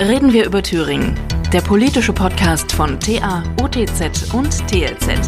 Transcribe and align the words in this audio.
Reden 0.00 0.32
wir 0.32 0.46
über 0.46 0.62
Thüringen, 0.62 1.14
der 1.52 1.60
politische 1.60 2.14
Podcast 2.14 2.72
von 2.72 2.98
TA, 2.98 3.42
OTZ 3.60 4.32
und 4.32 4.48
TLZ. 4.66 5.20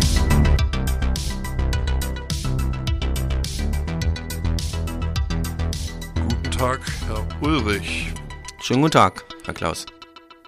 Guten 6.15 6.51
Tag, 6.51 6.81
Herr 7.07 7.23
Ulrich. 7.43 8.15
Schönen 8.63 8.81
guten 8.81 8.93
Tag, 8.93 9.27
Herr 9.45 9.53
Klaus. 9.53 9.85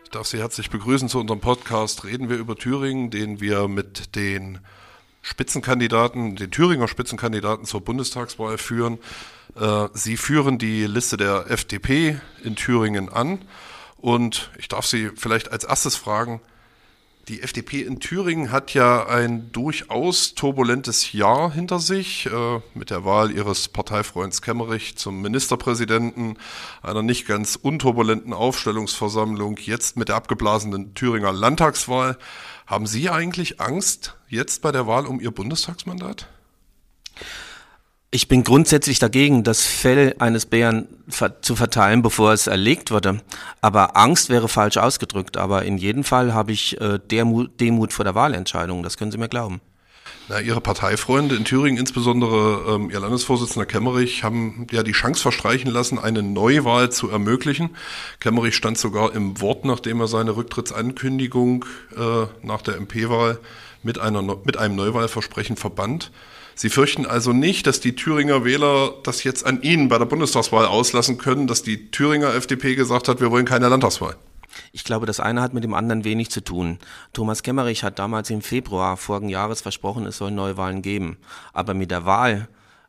Ich 0.04 0.10
darf 0.10 0.26
Sie 0.26 0.38
herzlich 0.38 0.70
begrüßen 0.70 1.10
zu 1.10 1.20
unserem 1.20 1.40
Podcast 1.40 2.04
Reden 2.04 2.30
wir 2.30 2.38
über 2.38 2.56
Thüringen, 2.56 3.10
den 3.10 3.42
wir 3.42 3.68
mit 3.68 4.16
den 4.16 4.60
Spitzenkandidaten, 5.20 6.36
den 6.36 6.50
Thüringer 6.50 6.88
Spitzenkandidaten 6.88 7.66
zur 7.66 7.82
Bundestagswahl 7.82 8.56
führen. 8.56 8.98
Äh, 9.60 9.88
Sie 9.92 10.16
führen 10.16 10.56
die 10.56 10.86
Liste 10.86 11.18
der 11.18 11.50
FDP 11.50 12.18
in 12.42 12.56
Thüringen 12.56 13.10
an. 13.10 13.40
Und 14.04 14.50
ich 14.58 14.68
darf 14.68 14.84
Sie 14.84 15.12
vielleicht 15.16 15.50
als 15.50 15.64
erstes 15.64 15.96
fragen, 15.96 16.42
die 17.28 17.40
FDP 17.40 17.80
in 17.80 18.00
Thüringen 18.00 18.52
hat 18.52 18.74
ja 18.74 19.06
ein 19.06 19.50
durchaus 19.50 20.34
turbulentes 20.34 21.14
Jahr 21.14 21.50
hinter 21.50 21.78
sich 21.78 22.26
äh, 22.26 22.60
mit 22.74 22.90
der 22.90 23.06
Wahl 23.06 23.30
ihres 23.30 23.68
Parteifreunds 23.68 24.42
Kemmerich 24.42 24.98
zum 24.98 25.22
Ministerpräsidenten, 25.22 26.36
einer 26.82 27.02
nicht 27.02 27.26
ganz 27.26 27.56
unturbulenten 27.56 28.34
Aufstellungsversammlung, 28.34 29.56
jetzt 29.56 29.96
mit 29.96 30.10
der 30.10 30.16
abgeblasenen 30.16 30.92
Thüringer 30.92 31.32
Landtagswahl. 31.32 32.18
Haben 32.66 32.86
Sie 32.86 33.08
eigentlich 33.08 33.58
Angst 33.58 34.18
jetzt 34.28 34.60
bei 34.60 34.70
der 34.70 34.86
Wahl 34.86 35.06
um 35.06 35.18
Ihr 35.18 35.30
Bundestagsmandat? 35.30 36.28
Ich 38.14 38.28
bin 38.28 38.44
grundsätzlich 38.44 39.00
dagegen, 39.00 39.42
das 39.42 39.64
Fell 39.64 40.14
eines 40.20 40.46
Bären 40.46 40.86
zu 41.40 41.56
verteilen, 41.56 42.00
bevor 42.00 42.32
es 42.32 42.46
erlegt 42.46 42.92
wurde. 42.92 43.20
Aber 43.60 43.96
Angst 43.96 44.28
wäre 44.28 44.48
falsch 44.48 44.76
ausgedrückt. 44.76 45.36
Aber 45.36 45.64
in 45.64 45.78
jedem 45.78 46.04
Fall 46.04 46.32
habe 46.32 46.52
ich 46.52 46.80
äh, 46.80 47.00
Demut, 47.10 47.58
Demut 47.58 47.92
vor 47.92 48.04
der 48.04 48.14
Wahlentscheidung. 48.14 48.84
Das 48.84 48.96
können 48.96 49.10
Sie 49.10 49.18
mir 49.18 49.28
glauben. 49.28 49.60
Na, 50.28 50.38
Ihre 50.38 50.60
Parteifreunde 50.60 51.34
in 51.34 51.44
Thüringen, 51.44 51.76
insbesondere 51.76 52.76
ähm, 52.76 52.88
Ihr 52.88 53.00
Landesvorsitzender 53.00 53.66
Kemmerich, 53.66 54.22
haben 54.22 54.68
ja 54.70 54.84
die 54.84 54.92
Chance 54.92 55.20
verstreichen 55.20 55.72
lassen, 55.72 55.98
eine 55.98 56.22
Neuwahl 56.22 56.92
zu 56.92 57.10
ermöglichen. 57.10 57.70
Kemmerich 58.20 58.54
stand 58.54 58.78
sogar 58.78 59.12
im 59.12 59.40
Wort, 59.40 59.64
nachdem 59.64 59.98
er 59.98 60.06
seine 60.06 60.36
Rücktrittsankündigung 60.36 61.64
äh, 61.96 62.26
nach 62.46 62.62
der 62.62 62.76
MP-Wahl 62.76 63.40
mit, 63.82 63.98
mit 64.44 64.56
einem 64.56 64.76
Neuwahlversprechen 64.76 65.56
verband. 65.56 66.12
Sie 66.54 66.68
fürchten 66.68 67.06
also 67.06 67.32
nicht, 67.32 67.66
dass 67.66 67.80
die 67.80 67.96
Thüringer 67.96 68.44
Wähler 68.44 68.94
das 69.02 69.24
jetzt 69.24 69.44
an 69.44 69.62
Ihnen 69.62 69.88
bei 69.88 69.98
der 69.98 70.06
Bundestagswahl 70.06 70.66
auslassen 70.66 71.18
können, 71.18 71.46
dass 71.46 71.62
die 71.62 71.90
Thüringer 71.90 72.34
FDP 72.34 72.74
gesagt 72.74 73.08
hat, 73.08 73.20
wir 73.20 73.30
wollen 73.30 73.46
keine 73.46 73.68
Landtagswahl. 73.68 74.16
Ich 74.72 74.84
glaube, 74.84 75.06
das 75.06 75.20
eine 75.20 75.42
hat 75.42 75.52
mit 75.52 75.64
dem 75.64 75.74
anderen 75.74 76.04
wenig 76.04 76.30
zu 76.30 76.40
tun. 76.40 76.78
Thomas 77.12 77.42
Kemmerich 77.42 77.82
hat 77.82 77.98
damals 77.98 78.30
im 78.30 78.40
Februar 78.40 78.96
vorigen 78.96 79.28
Jahres 79.28 79.60
versprochen, 79.60 80.06
es 80.06 80.18
soll 80.18 80.30
Neuwahlen 80.30 80.82
geben. 80.82 81.18
Aber 81.52 81.74
mit 81.74 81.90
der 81.90 82.04
Wahl 82.04 82.48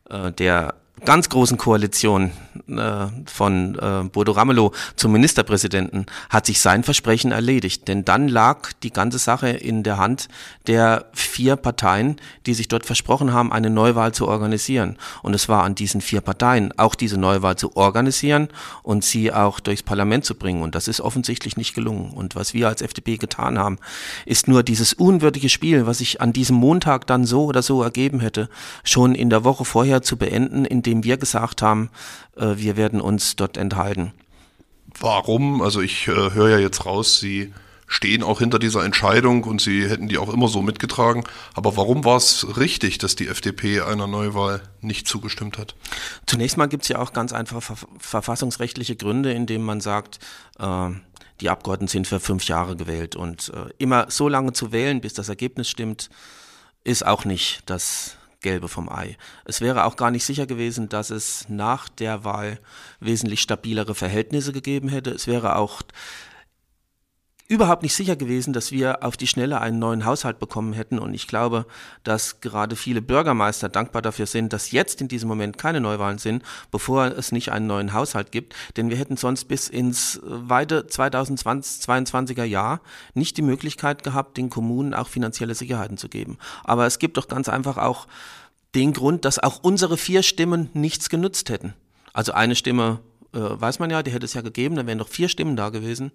äh, 0.09 0.31
der 0.31 0.75
ganz 1.04 1.30
großen 1.30 1.58
Koalition 1.58 2.32
äh, 2.68 3.08
von 3.26 3.76
äh, 3.76 4.04
Bodo 4.10 4.32
Ramelow 4.32 4.72
zum 4.96 5.12
Ministerpräsidenten 5.12 6.06
hat 6.30 6.46
sich 6.46 6.62
sein 6.62 6.84
Versprechen 6.84 7.32
erledigt. 7.32 7.88
Denn 7.88 8.06
dann 8.06 8.28
lag 8.28 8.72
die 8.84 8.92
ganze 8.92 9.18
Sache 9.18 9.50
in 9.50 9.84
der 9.84 9.98
Hand 9.98 10.30
der 10.68 11.06
vier 11.14 11.58
Parteien, 11.58 12.16
die 12.46 12.54
sich 12.54 12.68
dort 12.68 12.86
versprochen 12.86 13.34
haben, 13.34 13.52
eine 13.52 13.70
Neuwahl 13.70 14.14
zu 14.14 14.28
organisieren. 14.28 14.98
Und 15.22 15.34
es 15.34 15.50
war 15.50 15.64
an 15.64 15.76
diesen 15.76 16.02
vier 16.02 16.22
Parteien, 16.22 16.72
auch 16.78 16.96
diese 16.96 17.18
Neuwahl 17.18 17.58
zu 17.58 17.76
organisieren 17.76 18.48
und 18.84 19.04
sie 19.04 19.34
auch 19.34 19.60
durchs 19.60 19.84
Parlament 19.84 20.23
zu 20.23 20.36
bringen. 20.36 20.64
Und 20.64 20.76
das 20.76 20.88
ist 20.88 21.02
offensichtlich 21.02 21.58
nicht 21.58 21.73
gelungen. 21.73 22.12
Und 22.12 22.36
was 22.36 22.54
wir 22.54 22.70
als 22.70 22.82
FDP 22.82 23.18
getan 23.18 23.60
haben, 23.60 23.78
ist 24.26 24.48
nur 24.48 24.64
dieses 24.64 24.94
unwürdige 24.94 25.50
Spiel, 25.50 25.86
was 25.86 25.98
sich 25.98 26.22
an 26.22 26.32
diesem 26.32 26.55
Montag 26.55 27.05
dann 27.08 27.26
so 27.26 27.45
oder 27.45 27.61
so 27.61 27.84
ergeben 27.84 28.22
hätte, 28.22 28.50
schon 28.84 29.14
in 29.14 29.30
der 29.30 29.44
Woche 29.44 29.66
vorher 29.66 30.02
zu 30.02 30.17
beenden, 30.17 30.64
in 30.64 30.85
indem 30.86 31.04
wir 31.04 31.18
gesagt 31.18 31.62
haben, 31.62 31.90
äh, 32.36 32.56
wir 32.58 32.78
werden 32.78 33.02
uns 33.02 33.36
dort 33.36 33.58
enthalten. 33.58 34.14
Warum? 35.00 35.62
Also 35.62 35.82
ich 35.82 36.08
äh, 36.08 36.12
höre 36.12 36.50
ja 36.50 36.60
jetzt 36.60 36.86
raus, 36.86 37.20
Sie 37.20 37.54
stehen 37.88 38.23
auch 38.23 38.40
hinter 38.40 38.60
dieser 38.60 38.84
Entscheidung 38.84 39.44
und 39.44 39.62
Sie 39.62 39.88
hätten 39.88 40.08
die 40.08 40.18
auch 40.18 40.32
immer 40.32 40.48
so 40.48 40.62
mitgetragen. 40.62 41.23
Aber 41.54 41.76
warum 41.76 42.06
war 42.06 42.18
es 42.18 42.58
richtig, 42.58 42.98
dass 42.98 43.16
die 43.16 43.28
FDP 43.28 43.82
einer 43.82 44.08
Neuwahl 44.08 44.62
nicht 44.82 45.08
zugestimmt 45.08 45.58
hat? 45.58 45.76
Zunächst 46.26 46.58
mal 46.58 46.68
gibt 46.68 46.84
es 46.84 46.90
ja 46.90 47.00
auch 47.00 47.14
ganz 47.14 47.34
einfach 47.34 47.62
verfassungsrechtliche 48.00 48.96
Gründe, 48.96 49.34
indem 49.34 49.64
man 49.64 49.82
sagt, 49.82 50.20
äh, 50.60 50.90
die 51.42 51.50
Abgeordneten 51.50 51.90
sind 51.90 52.08
für 52.08 52.20
fünf 52.20 52.48
Jahre 52.48 52.76
gewählt. 52.76 53.16
Und 53.16 53.52
äh, 53.54 53.73
immer 53.78 54.06
so 54.10 54.30
lange 54.30 54.54
zu 54.54 54.72
wählen, 54.72 55.02
bis 55.02 55.14
das 55.14 55.30
Ergebnis 55.30 55.67
stimmt, 55.67 56.10
ist 56.84 57.06
auch 57.06 57.26
nicht 57.26 57.64
das 57.66 58.17
Gelbe 58.45 58.67
vom 58.67 58.89
Ei. 58.89 59.17
Es 59.44 59.60
wäre 59.60 59.86
auch 59.86 59.95
gar 59.95 60.11
nicht 60.11 60.23
sicher 60.23 60.45
gewesen, 60.45 60.88
dass 60.88 61.10
es 61.10 61.50
nach 61.50 61.89
der 61.89 62.23
Wahl 62.23 62.60
wesentlich 63.00 63.42
stabilere 63.42 63.95
Verhältnisse 63.95 64.54
gegeben 64.54 64.88
hätte. 64.88 65.10
Es 65.10 65.26
wäre 65.26 65.56
auch 65.56 65.82
überhaupt 67.48 67.83
nicht 67.83 67.94
sicher 67.94 68.16
gewesen, 68.16 68.54
dass 68.54 68.72
wir 68.72 69.04
auf 69.04 69.17
die 69.17 69.28
Schnelle 69.28 69.61
einen 69.61 69.78
neuen 69.78 70.06
Haushalt 70.06 70.39
bekommen 70.39 70.73
hätten. 70.73 70.98
Und 70.98 71.14
ich 71.14 71.28
glaube, 71.28 71.67
dass 72.04 72.42
gerade 72.42 72.76
viele 72.76 73.02
Bürgermeister 73.02 73.70
dankbar 73.70 74.02
dafür 74.02 74.26
sind, 74.26 74.52
dass 74.52 74.72
jetzt 74.72 75.00
in 75.00 75.08
diesem 75.08 75.30
Moment 75.30 75.58
keine 75.58 75.80
Neuwahlen 75.80 76.17
sind, 76.17 76.44
bevor 76.72 77.05
es 77.05 77.32
nicht 77.32 77.52
einen 77.52 77.67
neuen 77.67 77.94
Haushalt 77.94 78.32
gibt. 78.32 78.55
Denn 78.78 78.89
wir 78.89 78.98
hätten 78.98 79.16
sonst 79.16 79.45
bis 79.45 79.67
ins 79.67 80.20
weite 80.23 80.88
2022er 80.89 82.44
Jahr 82.44 82.82
nicht 83.14 83.38
die 83.38 83.44
Möglichkeit 83.44 84.04
gehabt, 84.04 84.38
den 84.38 84.50
Kommunen 84.50 84.95
auch 84.95 85.08
finanzielle 85.08 85.54
Sicherheiten 85.54 85.98
zu 85.98 86.10
geben. 86.10 86.39
Aber 86.64 86.88
es 86.88 86.98
gibt 86.98 87.17
doch 87.17 87.28
ganz 87.28 87.48
einfach 87.48 87.78
auch 87.78 88.08
den 88.73 88.92
Grund, 88.92 89.23
dass 89.23 89.39
auch 89.39 89.60
unsere 89.61 89.98
vier 89.98 90.23
Stimmen 90.23 90.70
nichts 90.73 91.10
genutzt 91.10 91.50
hätten. 91.50 91.76
Also 92.11 92.32
eine 92.32 92.55
Stimme 92.55 93.00
äh, 93.00 93.14
weiß 93.36 93.80
man 93.80 93.90
ja, 93.90 94.02
die 94.04 94.12
hätte 94.12 94.26
es 94.26 94.34
ja 94.34 94.42
gegeben, 94.42 94.76
dann 94.76 94.88
wären 94.88 94.98
doch 94.98 95.08
vier 95.08 95.30
Stimmen 95.30 95.56
da 95.56 95.70
gewesen. 95.70 96.12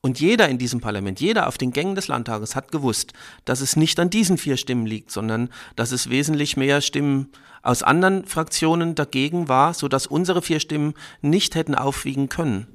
Und 0.00 0.20
jeder 0.20 0.48
in 0.48 0.58
diesem 0.58 0.80
Parlament, 0.80 1.20
jeder 1.20 1.48
auf 1.48 1.58
den 1.58 1.72
Gängen 1.72 1.94
des 1.94 2.08
Landtages 2.08 2.56
hat 2.56 2.72
gewusst, 2.72 3.12
dass 3.44 3.60
es 3.60 3.76
nicht 3.76 3.98
an 4.00 4.10
diesen 4.10 4.38
vier 4.38 4.56
Stimmen 4.56 4.86
liegt, 4.86 5.10
sondern 5.10 5.50
dass 5.76 5.92
es 5.92 6.10
wesentlich 6.10 6.56
mehr 6.56 6.80
Stimmen 6.80 7.28
aus 7.62 7.82
anderen 7.82 8.24
Fraktionen 8.24 8.94
dagegen 8.94 9.48
war, 9.48 9.74
sodass 9.74 10.06
unsere 10.06 10.42
vier 10.42 10.60
Stimmen 10.60 10.94
nicht 11.20 11.54
hätten 11.54 11.74
aufwiegen 11.74 12.28
können 12.28 12.66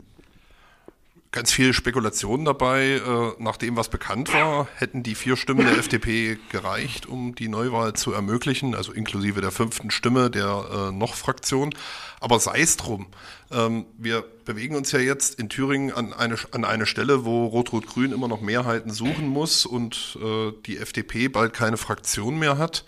ganz 1.36 1.52
viele 1.52 1.74
Spekulationen 1.74 2.46
dabei. 2.46 3.02
Äh, 3.06 3.44
nach 3.44 3.58
dem, 3.58 3.76
was 3.76 3.90
bekannt 3.90 4.34
war, 4.34 4.68
hätten 4.78 5.04
die 5.04 5.16
vier 5.16 5.36
Stimmen 5.36 5.66
der 5.66 5.78
FDP 5.78 6.40
gereicht, 6.50 7.06
um 7.06 7.36
die 7.36 7.50
Neuwahl 7.50 7.94
zu 7.94 8.14
ermöglichen, 8.14 8.74
also 8.74 8.94
inklusive 8.94 9.42
der 9.42 9.52
fünften 9.52 9.92
Stimme 9.92 10.32
der 10.32 10.66
äh, 10.72 10.92
Noch-Fraktion. 10.92 11.76
Aber 12.22 12.40
sei 12.40 12.62
es 12.62 12.78
drum. 12.78 13.08
Ähm, 13.52 13.86
wir 13.98 14.24
bewegen 14.46 14.76
uns 14.76 14.92
ja 14.94 15.00
jetzt 15.00 15.38
in 15.38 15.50
Thüringen 15.50 15.92
an 15.92 16.14
eine, 16.14 16.38
an 16.52 16.64
eine 16.64 16.86
Stelle, 16.86 17.26
wo 17.26 17.46
Rot-Rot-Grün 17.48 18.14
immer 18.14 18.30
noch 18.30 18.42
Mehrheiten 18.42 18.90
suchen 18.90 19.28
muss 19.28 19.66
und 19.66 20.18
äh, 20.24 20.54
die 20.66 20.78
FDP 20.78 21.28
bald 21.28 21.54
keine 21.54 21.78
Fraktion 21.78 22.40
mehr 22.40 22.58
hat. 22.58 22.86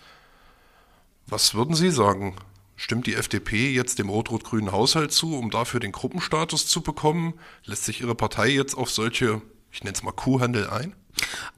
Was 1.26 1.54
würden 1.54 1.74
Sie 1.74 1.90
sagen? 1.90 2.34
Stimmt 2.80 3.08
die 3.08 3.16
FDP 3.16 3.72
jetzt 3.72 3.98
dem 3.98 4.08
rot-rot-grünen 4.08 4.70
Haushalt 4.70 5.10
zu, 5.10 5.36
um 5.36 5.50
dafür 5.50 5.80
den 5.80 5.90
Gruppenstatus 5.90 6.68
zu 6.68 6.80
bekommen? 6.80 7.34
Lässt 7.64 7.84
sich 7.84 8.02
Ihre 8.02 8.14
Partei 8.14 8.50
jetzt 8.50 8.76
auf 8.76 8.88
solche, 8.88 9.42
ich 9.72 9.82
nenne 9.82 9.94
es 9.96 10.04
mal 10.04 10.12
Kuhhandel 10.12 10.70
ein? 10.70 10.94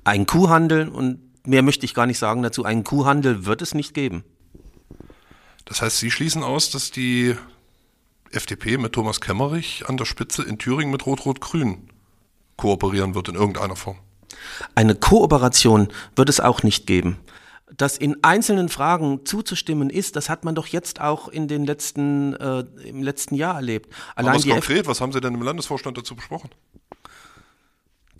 Ein 0.02 0.24
Kuhhandel 0.24 0.88
und 0.88 1.20
mehr 1.46 1.60
möchte 1.60 1.84
ich 1.84 1.92
gar 1.92 2.06
nicht 2.06 2.18
sagen 2.18 2.42
dazu, 2.42 2.64
einen 2.64 2.84
Kuhhandel 2.84 3.44
wird 3.44 3.60
es 3.60 3.74
nicht 3.74 3.92
geben. 3.92 4.24
Das 5.66 5.82
heißt, 5.82 5.98
Sie 5.98 6.10
schließen 6.10 6.42
aus, 6.42 6.70
dass 6.70 6.90
die 6.90 7.36
FDP 8.30 8.78
mit 8.78 8.94
Thomas 8.94 9.20
Kemmerich 9.20 9.84
an 9.90 9.98
der 9.98 10.06
Spitze 10.06 10.42
in 10.42 10.56
Thüringen 10.56 10.90
mit 10.90 11.04
Rot-Rot-Grün 11.04 11.90
kooperieren 12.56 13.14
wird 13.14 13.28
in 13.28 13.34
irgendeiner 13.34 13.76
Form. 13.76 13.98
Eine 14.74 14.94
Kooperation 14.94 15.88
wird 16.16 16.30
es 16.30 16.40
auch 16.40 16.62
nicht 16.62 16.86
geben 16.86 17.18
dass 17.76 17.96
in 17.96 18.22
einzelnen 18.22 18.68
Fragen 18.68 19.24
zuzustimmen 19.24 19.90
ist, 19.90 20.16
das 20.16 20.28
hat 20.28 20.44
man 20.44 20.54
doch 20.54 20.66
jetzt 20.66 21.00
auch 21.00 21.28
in 21.28 21.48
den 21.48 21.64
letzten, 21.64 22.34
äh, 22.34 22.64
im 22.84 23.02
letzten 23.02 23.34
Jahr 23.34 23.54
erlebt. 23.56 23.92
Allein 24.14 24.30
Aber 24.30 24.38
was 24.38 24.48
konkret, 24.48 24.80
F 24.80 24.86
was 24.86 25.00
haben 25.00 25.12
Sie 25.12 25.20
denn 25.20 25.34
im 25.34 25.42
Landesvorstand 25.42 25.96
dazu 25.96 26.14
besprochen? 26.16 26.50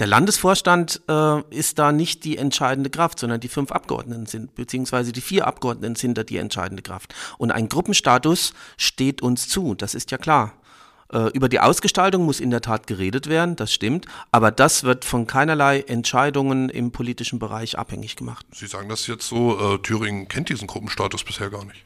Der 0.01 0.07
Landesvorstand 0.07 1.03
äh, 1.09 1.43
ist 1.51 1.79
da 1.79 1.93
nicht 1.93 2.25
die 2.25 2.39
entscheidende 2.39 2.89
Kraft, 2.89 3.19
sondern 3.19 3.39
die 3.39 3.49
fünf 3.49 3.71
Abgeordneten 3.71 4.25
sind, 4.25 4.55
beziehungsweise 4.55 5.13
die 5.13 5.21
vier 5.21 5.47
Abgeordneten 5.47 5.95
sind 5.95 6.17
da 6.17 6.23
die 6.23 6.39
entscheidende 6.39 6.83
Kraft. 6.83 7.15
Und 7.37 7.51
ein 7.51 7.69
Gruppenstatus 7.69 8.55
steht 8.79 9.21
uns 9.21 9.49
zu, 9.49 9.75
das 9.75 9.95
ist 9.95 10.11
ja 10.11 10.17
klar. 10.17 10.55
Äh, 11.13 11.29
über 11.33 11.49
die 11.49 11.59
Ausgestaltung 11.59 12.25
muss 12.25 12.39
in 12.39 12.51
der 12.51 12.61
Tat 12.61 12.87
geredet 12.87 13.29
werden, 13.29 13.57
das 13.57 13.73
stimmt, 13.73 14.07
aber 14.31 14.53
das 14.53 14.85
wird 14.85 15.05
von 15.05 15.27
keinerlei 15.27 15.81
Entscheidungen 15.81 16.69
im 16.69 16.93
politischen 16.93 17.41
Bereich 17.41 17.79
abhängig 17.79 18.15
gemacht. 18.15 18.47
Sie 18.53 18.67
sagen 18.67 18.89
das 18.89 19.07
jetzt 19.09 19.27
so, 19.27 19.75
äh, 19.75 19.79
Thüringen 19.79 20.29
kennt 20.29 20.51
diesen 20.51 20.69
Gruppenstatus 20.69 21.25
bisher 21.25 21.51
gar 21.51 21.65
nicht. 21.65 21.85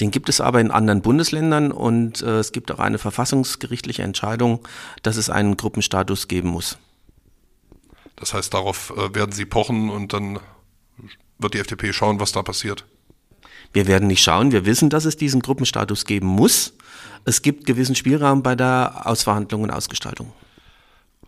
Den 0.00 0.10
gibt 0.10 0.28
es 0.28 0.40
aber 0.40 0.60
in 0.60 0.70
anderen 0.70 1.02
Bundesländern 1.02 1.70
und 1.70 2.22
äh, 2.22 2.38
es 2.38 2.52
gibt 2.52 2.70
auch 2.70 2.78
eine 2.78 2.98
verfassungsgerichtliche 2.98 4.02
Entscheidung, 4.02 4.66
dass 5.02 5.16
es 5.16 5.28
einen 5.28 5.56
Gruppenstatus 5.56 6.28
geben 6.28 6.48
muss. 6.48 6.78
Das 8.16 8.32
heißt, 8.32 8.54
darauf 8.54 8.94
werden 9.12 9.32
Sie 9.32 9.44
pochen 9.44 9.90
und 9.90 10.14
dann 10.14 10.40
wird 11.38 11.52
die 11.52 11.58
FDP 11.58 11.92
schauen, 11.92 12.18
was 12.18 12.32
da 12.32 12.42
passiert. 12.42 12.86
Wir 13.74 13.86
werden 13.86 14.08
nicht 14.08 14.22
schauen. 14.22 14.52
Wir 14.52 14.64
wissen, 14.64 14.88
dass 14.88 15.04
es 15.04 15.18
diesen 15.18 15.42
Gruppenstatus 15.42 16.06
geben 16.06 16.28
muss. 16.28 16.72
Es 17.28 17.42
gibt 17.42 17.66
gewissen 17.66 17.96
Spielraum 17.96 18.44
bei 18.44 18.54
der 18.54 19.02
Ausverhandlung 19.04 19.64
und 19.64 19.72
Ausgestaltung. 19.72 20.32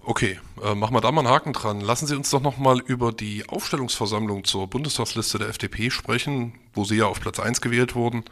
Okay, 0.05 0.39
äh, 0.62 0.77
machen 0.77 0.95
wir 0.95 1.00
da 1.00 1.11
mal 1.11 1.23
einen 1.23 1.29
Haken 1.29 1.53
dran. 1.53 1.81
Lassen 1.81 2.06
Sie 2.06 2.15
uns 2.15 2.31
doch 2.31 2.41
nochmal 2.41 2.79
über 2.79 3.12
die 3.12 3.49
Aufstellungsversammlung 3.49 4.45
zur 4.45 4.69
Bundestagsliste 4.69 5.39
der 5.39 5.49
FDP 5.49 5.91
sprechen, 5.91 6.55
wo 6.73 6.85
Sie 6.85 6.99
ja 6.99 7.06
auf 7.06 7.21
Platz 7.21 7.41
1 7.41 7.61
gewählt 7.61 7.97
wurden. 7.97 8.23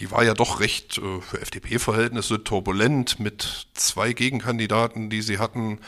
Die 0.00 0.10
war 0.10 0.24
ja 0.24 0.32
doch 0.32 0.60
recht 0.60 0.96
äh, 0.96 1.20
für 1.20 1.42
FDP-Verhältnisse 1.42 2.42
turbulent 2.42 3.20
mit 3.20 3.66
zwei 3.74 4.14
Gegenkandidaten, 4.14 5.10
die 5.10 5.20
Sie 5.20 5.38
hatten 5.38 5.80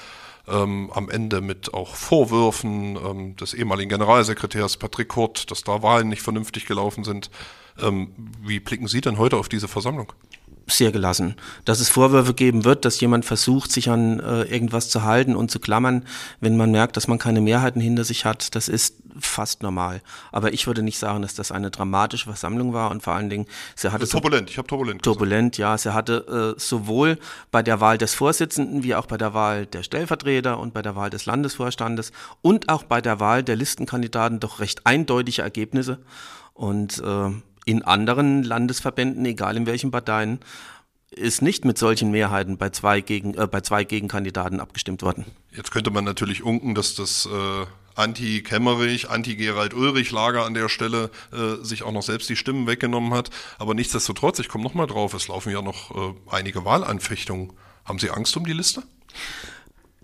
ähm, 0.47 0.91
am 0.95 1.09
Ende 1.09 1.41
mit 1.41 1.73
auch 1.73 1.97
Vorwürfen 1.97 2.97
ähm, 2.97 3.37
des 3.37 3.55
ehemaligen 3.55 3.89
Generalsekretärs 3.89 4.77
Patrick 4.77 5.09
Kurt, 5.09 5.51
dass 5.51 5.65
da 5.65 5.83
Wahlen 5.83 6.11
nicht 6.11 6.23
vernünftig 6.23 6.67
gelaufen 6.67 7.05
sind. 7.05 7.31
Ähm, 7.81 8.13
wie 8.43 8.61
blicken 8.61 8.87
Sie 8.87 9.01
denn 9.01 9.17
heute 9.17 9.39
auf 9.39 9.49
diese 9.49 9.67
Versammlung? 9.67 10.13
Sehr 10.67 10.93
gelassen. 10.93 11.37
Dass 11.65 11.81
es 11.81 11.89
Vorwürfe 11.89 12.35
geben 12.35 12.65
wird, 12.65 12.85
dass 12.85 13.01
jemand 13.01 13.25
versucht, 13.25 13.71
sich 13.71 13.89
an 13.91 14.21
äh, 14.21 14.43
irgendwas 14.43 14.89
zu 14.89 15.03
halten 15.03 15.37
und 15.37 15.51
zu 15.51 15.61
klammern, 15.61 16.05
wenn 16.41 16.57
man 16.57 16.71
merkt, 16.71 16.97
dass 16.97 17.09
man 17.09 17.19
keine 17.19 17.41
Mehrheiten 17.41 17.81
hinter 17.81 18.05
sich 18.05 18.25
hat, 18.25 18.55
das 18.55 18.69
ist 18.69 18.97
fast 19.19 19.63
normal. 19.63 20.03
Aber 20.33 20.53
ich 20.53 20.67
würde 20.67 20.83
nicht 20.83 20.99
sagen, 20.99 21.23
dass 21.23 21.35
das 21.35 21.53
eine 21.53 21.71
dramatische 21.71 22.27
Versammlung 22.27 22.73
war 22.73 22.91
und 22.91 23.03
vor 23.03 23.15
allen 23.15 23.31
Dingen, 23.31 23.47
sie 23.75 23.91
hatte 23.91 24.07
turbulent. 24.07 24.51
Ich 24.51 24.59
habe 24.59 24.69
turbulent. 24.69 25.03
Turbulent, 25.03 25.53
gesagt. 25.53 25.59
ja. 25.59 25.79
Sie 25.79 25.95
hatte 25.95 26.55
äh, 26.57 26.61
sowohl 26.61 27.19
bei 27.51 27.63
der 27.63 27.81
Wahl 27.81 27.99
des 27.99 28.15
Vorsitzenden 28.15 28.83
wie 28.83 28.95
auch 28.95 29.07
bei 29.07 29.17
der 29.17 29.35
Wahl 29.35 29.67
der 29.67 29.83
Stellvertreter 29.83 30.59
und 30.59 30.75
bei 30.75 30.83
der 30.83 30.97
Wahl 30.97 31.11
des 31.11 31.27
Landesvorstandes 31.27 32.13
und 32.43 32.69
auch 32.69 32.83
bei 32.83 33.01
der 33.01 33.21
Wahl 33.21 33.43
der 33.43 33.57
Listenkandidaten 33.57 34.41
doch 34.41 34.61
recht 34.61 34.87
eindeutige 34.87 35.43
Ergebnisse 35.43 35.99
und 36.55 36.99
äh, 36.99 37.31
in 37.67 37.83
anderen 37.83 38.43
Landesverbänden, 38.43 39.27
egal 39.27 39.57
in 39.57 39.67
welchen 39.67 39.91
Parteien, 39.91 40.39
ist 41.11 41.43
nicht 41.43 41.65
mit 41.65 41.77
solchen 41.77 42.11
Mehrheiten 42.11 42.57
bei 42.57 42.71
zwei, 42.71 43.01
gegen, 43.01 43.35
äh, 43.35 43.47
bei 43.47 43.61
zwei 43.61 43.85
Gegenkandidaten 43.85 44.61
abgestimmt 44.61 45.03
worden. 45.03 45.27
Jetzt 45.55 45.71
könnte 45.71 45.91
man 45.91 46.05
natürlich 46.05 46.43
unken, 46.43 46.75
dass 46.75 46.95
das 46.95 47.27
äh, 47.27 47.67
Anti-Kemmerich, 47.97 49.11
Anti-Gerald 49.11 49.75
Ulrich-Lager 49.75 50.45
an 50.45 50.55
der 50.55 50.69
Stelle 50.69 51.11
äh, 51.33 51.63
sich 51.65 51.83
auch 51.83 51.93
noch 51.93 52.03
selbst 52.03 52.29
die 52.29 52.37
Stimmen 52.37 52.67
weggenommen 52.67 53.13
hat. 53.13 53.31
Aber 53.59 53.75
nichtsdestotrotz, 53.75 54.39
ich 54.39 54.49
komme 54.49 54.65
nochmal 54.65 54.87
drauf, 54.87 55.15
es 55.15 55.29
laufen 55.29 55.53
ja 55.53 55.63
noch 55.63 55.91
äh, 55.91 56.15
einige 56.31 56.65
Wahlanfechtungen. 56.65 57.53
Haben 57.85 57.99
Sie 57.99 58.11
Angst 58.11 58.37
um 58.37 58.45
die 58.45 58.53
Liste? 58.53 58.83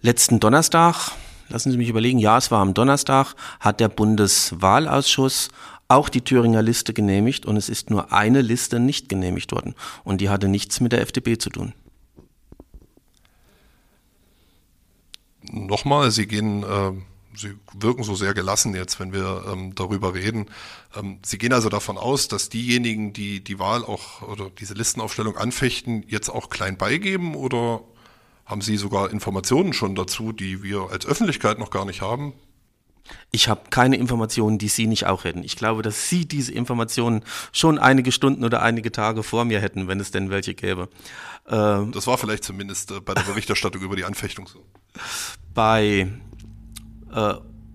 Letzten 0.00 0.40
Donnerstag, 0.40 1.12
lassen 1.48 1.70
Sie 1.70 1.76
mich 1.76 1.88
überlegen, 1.88 2.18
ja, 2.18 2.38
es 2.38 2.50
war 2.50 2.60
am 2.60 2.74
Donnerstag, 2.74 3.34
hat 3.60 3.78
der 3.78 3.88
Bundeswahlausschuss 3.88 5.50
auch 5.92 6.08
die 6.08 6.22
Thüringer 6.22 6.62
Liste 6.62 6.92
genehmigt 6.92 7.46
und 7.46 7.56
es 7.56 7.68
ist 7.68 7.90
nur 7.90 8.12
eine 8.12 8.40
Liste 8.40 8.80
nicht 8.80 9.08
genehmigt 9.08 9.52
worden 9.52 9.74
und 10.04 10.20
die 10.20 10.28
hatte 10.28 10.48
nichts 10.48 10.80
mit 10.80 10.92
der 10.92 11.02
FDP 11.02 11.38
zu 11.38 11.50
tun. 11.50 11.74
Nochmal, 15.42 16.10
Sie 16.10 16.26
gehen, 16.26 16.62
äh, 16.62 16.92
Sie 17.34 17.54
wirken 17.74 18.04
so 18.04 18.14
sehr 18.14 18.34
gelassen 18.34 18.74
jetzt, 18.74 19.00
wenn 19.00 19.12
wir 19.12 19.44
ähm, 19.50 19.74
darüber 19.74 20.14
reden. 20.14 20.46
Ähm, 20.96 21.18
Sie 21.24 21.38
gehen 21.38 21.52
also 21.52 21.68
davon 21.68 21.98
aus, 21.98 22.28
dass 22.28 22.48
diejenigen, 22.48 23.12
die 23.12 23.42
die 23.42 23.58
Wahl 23.58 23.84
auch 23.84 24.22
oder 24.22 24.50
diese 24.50 24.74
Listenaufstellung 24.74 25.36
anfechten, 25.36 26.04
jetzt 26.08 26.28
auch 26.28 26.48
klein 26.48 26.76
beigeben 26.78 27.34
oder 27.34 27.82
haben 28.46 28.60
Sie 28.60 28.76
sogar 28.76 29.10
Informationen 29.10 29.72
schon 29.72 29.94
dazu, 29.94 30.32
die 30.32 30.62
wir 30.62 30.88
als 30.90 31.06
Öffentlichkeit 31.06 31.58
noch 31.58 31.70
gar 31.70 31.84
nicht 31.84 32.02
haben? 32.02 32.34
Ich 33.30 33.48
habe 33.48 33.62
keine 33.70 33.96
Informationen, 33.96 34.58
die 34.58 34.68
Sie 34.68 34.86
nicht 34.86 35.06
auch 35.06 35.24
hätten. 35.24 35.42
Ich 35.42 35.56
glaube, 35.56 35.82
dass 35.82 36.08
Sie 36.08 36.26
diese 36.26 36.52
Informationen 36.52 37.24
schon 37.52 37.78
einige 37.78 38.12
Stunden 38.12 38.44
oder 38.44 38.62
einige 38.62 38.92
Tage 38.92 39.22
vor 39.22 39.44
mir 39.44 39.60
hätten, 39.60 39.88
wenn 39.88 40.00
es 40.00 40.10
denn 40.10 40.30
welche 40.30 40.54
gäbe. 40.54 40.88
Ähm, 41.48 41.92
das 41.92 42.06
war 42.06 42.18
vielleicht 42.18 42.44
zumindest 42.44 42.90
äh, 42.90 43.00
bei 43.00 43.14
der 43.14 43.22
Berichterstattung 43.22 43.82
über 43.82 43.96
die 43.96 44.04
Anfechtung 44.04 44.46
so. 44.46 44.64
Bei, 45.54 46.08
äh, 47.12 47.34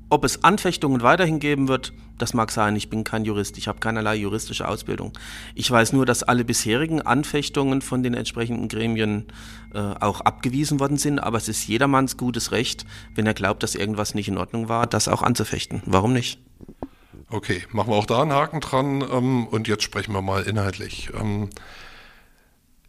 ob 0.10 0.24
es 0.24 0.44
Anfechtungen 0.44 1.02
weiterhin 1.02 1.40
geben 1.40 1.68
wird, 1.68 1.94
das 2.18 2.34
mag 2.34 2.52
sein, 2.52 2.76
ich 2.76 2.90
bin 2.90 3.04
kein 3.04 3.26
Jurist, 3.26 3.58
ich 3.58 3.68
habe 3.68 3.80
keinerlei 3.80 4.16
juristische 4.16 4.68
Ausbildung. 4.68 5.14
Ich 5.54 5.70
weiß 5.70 5.94
nur, 5.94 6.06
dass 6.06 6.24
alle 6.24 6.44
bisherigen 6.46 7.02
Anfechtungen 7.02 7.82
von 7.82 8.04
den 8.04 8.14
entsprechenden 8.14 8.70
Gremien 8.70 9.26
äh, 9.74 9.80
auch 9.80 10.22
abgewiesen 10.22 10.80
worden 10.80 10.98
sind, 10.98 11.20
aber 11.20 11.38
es 11.38 11.48
ist 11.48 11.68
jedermanns 11.68 12.18
gutes 12.18 12.52
Recht, 12.52 12.86
wenn 13.16 13.26
er 13.26 13.34
glaubt, 13.34 13.64
dass 13.64 13.76
irgendwas 13.76 14.16
nicht 14.16 14.28
in 14.28 14.38
Ordnung 14.38 14.70
war, 14.70 14.88
das 14.88 15.08
auch 15.08 15.22
anzufechten. 15.22 15.82
Warum 15.86 16.14
nicht? 16.14 16.40
Okay, 17.30 17.64
machen 17.72 17.92
wir 17.92 17.98
auch 17.98 18.06
da 18.06 18.22
einen 18.22 18.32
Haken 18.32 18.62
dran 18.62 19.02
ähm, 19.02 19.48
und 19.48 19.68
jetzt 19.68 19.84
sprechen 19.84 20.14
wir 20.14 20.22
mal 20.22 20.44
inhaltlich. 20.44 21.10
Ähm, 21.20 21.50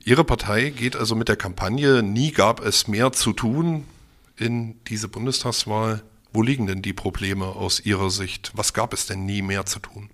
Ihre 0.04 0.24
Partei 0.24 0.70
geht 0.70 0.96
also 0.96 1.14
mit 1.16 1.28
der 1.28 1.36
Kampagne 1.36 2.02
Nie 2.02 2.30
gab 2.30 2.64
es 2.64 2.88
mehr 2.88 3.12
zu 3.12 3.32
tun 3.32 3.84
in 4.36 4.76
diese 4.84 5.08
Bundestagswahl 5.08 6.02
wo 6.32 6.42
liegen 6.42 6.66
denn 6.66 6.82
die 6.82 6.92
Probleme 6.92 7.46
aus 7.46 7.80
Ihrer 7.80 8.10
Sicht? 8.10 8.52
Was 8.54 8.72
gab 8.72 8.92
es 8.92 9.06
denn 9.06 9.24
nie 9.24 9.42
mehr 9.42 9.66
zu 9.66 9.78
tun? 9.78 10.10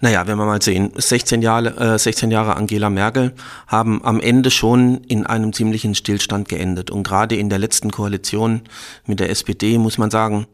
Naja, 0.00 0.26
wenn 0.26 0.36
wir 0.36 0.46
mal 0.46 0.62
sehen, 0.62 0.92
16 0.94 1.42
Jahre, 1.42 1.94
äh, 1.94 1.98
16 1.98 2.30
Jahre 2.30 2.56
Angela 2.56 2.90
Merkel 2.90 3.34
haben 3.66 4.04
am 4.04 4.20
Ende 4.20 4.50
schon 4.50 5.04
in 5.04 5.26
einem 5.26 5.52
ziemlichen 5.52 5.94
Stillstand 5.94 6.48
geendet. 6.48 6.90
Und 6.90 7.04
gerade 7.04 7.36
in 7.36 7.48
der 7.48 7.58
letzten 7.58 7.90
Koalition 7.90 8.62
mit 9.06 9.20
der 9.20 9.30
SPD 9.30 9.78
muss 9.78 9.98
man 9.98 10.10
sagen, 10.10 10.46